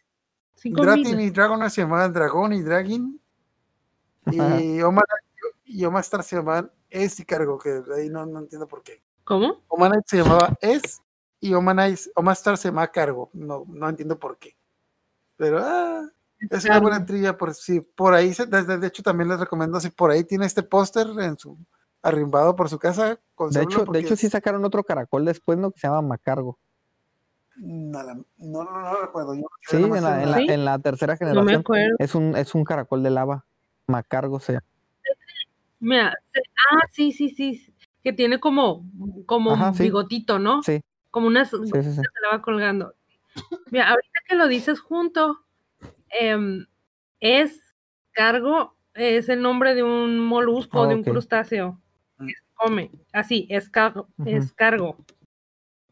[0.56, 3.20] Sí Dratin y Dragonair se llamaban Dragón y Dragin.
[4.32, 5.06] Y Omar
[5.66, 9.02] y Omastar se llamaban Es y Cargo, que de ahí no, no entiendo por qué.
[9.26, 9.62] ¿Cómo?
[9.68, 11.02] Omanite se llamaba Es
[11.40, 13.30] y Omanite, Omastar se llama Cargo.
[13.34, 14.56] No, no entiendo por qué.
[15.38, 16.08] Pero ah,
[16.50, 19.90] es una buena trilla por si por ahí se- de hecho también les recomiendo si
[19.90, 21.58] por ahí tiene este póster en su
[22.02, 23.20] arrimbado por su casa
[23.50, 25.72] De hecho, de hecho sí sacaron otro caracol después, ¿no?
[25.72, 26.58] Que se llama Macargo.
[27.58, 29.34] nada, no, no, no recuerdo.
[29.36, 30.46] Yo Sí, en la, sé en la, ¿Sí?
[30.50, 31.62] en la tercera No me generación.
[31.62, 31.96] acuerdo.
[32.00, 33.46] es un, es un caracol de lava.
[33.88, 34.66] Macargo se llama.
[35.80, 37.74] Mira, se- ah, sí, sí, sí.
[38.04, 38.86] Que tiene como,
[39.26, 39.84] como Ajá, un sí.
[39.84, 40.62] bigotito, ¿no?
[40.64, 40.82] Sí,
[41.16, 41.94] Como unas sí, sí, sí.
[41.94, 42.94] se la va colgando.
[43.72, 45.46] Mira, ahorita que lo dices junto,
[46.10, 46.66] em,
[47.22, 47.74] es
[48.12, 51.08] cargo, es el nombre de un molusco, Ah, de un ok.
[51.08, 51.80] crustáceo.
[52.20, 54.98] que se come, así, es cargo, es cargo,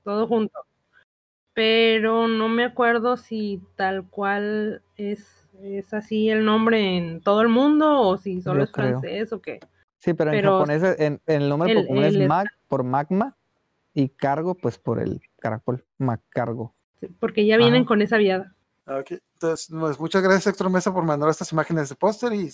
[0.04, 0.60] todo junto.
[1.54, 7.48] Pero no me acuerdo si tal cual es, es así el nombre en todo el
[7.48, 9.00] mundo o si solo Yo es creo.
[9.00, 9.62] francés o qué.
[10.00, 12.84] Sí, pero en japonés en, en el nombre el- por común es el- mag por
[12.84, 13.38] magma
[13.94, 16.74] y cargo pues por el caracol, macargo.
[17.20, 17.88] Porque ya vienen Ajá.
[17.88, 18.56] con esa viada.
[18.86, 19.12] Ah, ok.
[19.34, 22.50] Entonces, pues, muchas gracias Héctor Mesa por mandar estas imágenes de póster y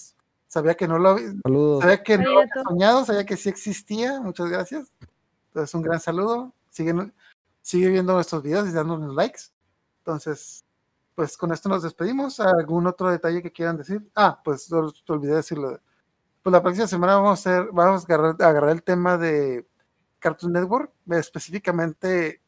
[0.48, 1.82] sabía que no lo había, Saludos.
[1.82, 4.20] sabía que no lo había soñado, sabía que sí existía.
[4.20, 4.92] Muchas gracias.
[5.48, 6.54] Entonces, un gran saludo.
[6.70, 7.14] Siguen,
[7.62, 9.42] sigue viendo nuestros videos y dándonos likes.
[10.00, 10.66] Entonces,
[11.16, 12.40] pues con esto nos despedimos.
[12.40, 14.08] ¿Algún otro detalle que quieran decir?
[14.16, 14.76] Ah, pues te
[15.06, 15.80] te olvidé decirlo.
[16.42, 19.68] Pues la próxima semana vamos a hacer, vamos a agarrar, a agarrar el tema de
[20.20, 22.42] Cartoon Network, específicamente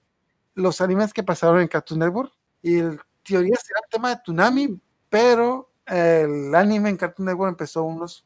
[0.54, 2.32] los animes que pasaron en Cartoon Network.
[2.62, 7.84] Y en teoría será el tema de Tsunami, pero el anime en Cartoon Network empezó
[7.84, 8.26] unos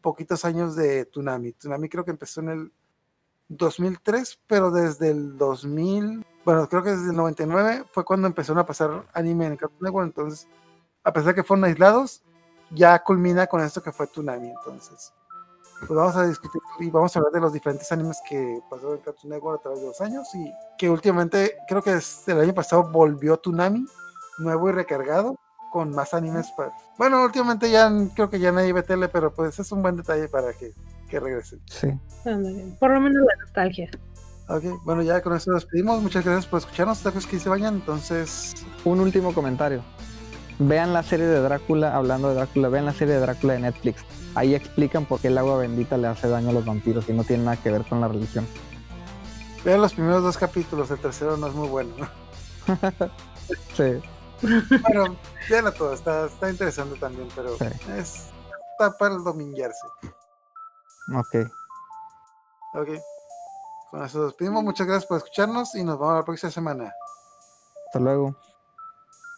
[0.00, 1.52] poquitos años de Tsunami.
[1.52, 2.72] Tsunami creo que empezó en el
[3.48, 8.66] 2003, pero desde el 2000, bueno, creo que desde el 99 fue cuando empezaron a
[8.66, 10.06] pasar anime en Cartoon Network.
[10.06, 10.48] Entonces,
[11.02, 12.22] a pesar de que fueron aislados,
[12.70, 14.48] ya culmina con esto que fue Tsunami.
[14.48, 15.12] Entonces,
[15.78, 19.02] pues vamos a discutir y vamos a hablar de los diferentes animes que pasaron en
[19.02, 22.54] Cartoon Network a través de los años y que últimamente, creo que desde el año
[22.54, 23.84] pasado volvió Tsunami,
[24.38, 25.38] nuevo y recargado,
[25.70, 26.50] con más animes.
[26.56, 26.72] Para...
[26.96, 30.28] Bueno, últimamente ya creo que ya nadie ve tele, pero pues es un buen detalle
[30.28, 30.72] para que,
[31.08, 31.60] que regresen.
[31.66, 31.88] Sí.
[32.78, 33.90] Por lo menos la nostalgia.
[34.48, 36.02] Ok, bueno, ya con esto nos despedimos.
[36.02, 37.02] Muchas gracias por escucharnos.
[37.02, 37.74] Tacos que se vayan.
[37.74, 38.54] Entonces,
[38.84, 39.82] Un último comentario.
[40.58, 44.04] Vean la serie de Drácula, hablando de Drácula, vean la serie de Drácula de Netflix.
[44.38, 47.24] Ahí explican por qué el agua bendita le hace daño a los vampiros y no
[47.24, 48.46] tiene nada que ver con la religión.
[49.64, 50.90] vean los primeros dos capítulos.
[50.92, 51.94] El tercero no es muy bueno.
[53.74, 54.00] Sí,
[54.86, 55.16] Pero
[55.48, 55.92] véanlo todo.
[55.94, 57.64] Está, está interesante también, pero Sí.
[57.96, 58.26] es
[58.72, 59.86] está para el dominguearse.
[61.16, 61.50] ok.
[62.74, 62.88] Ok.
[63.90, 64.62] Con eso nos despedimos.
[64.62, 66.92] Muchas gracias por escucharnos y nos vemos la próxima semana.
[67.86, 68.36] Hasta luego.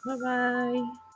[0.05, 1.10] Bye bye.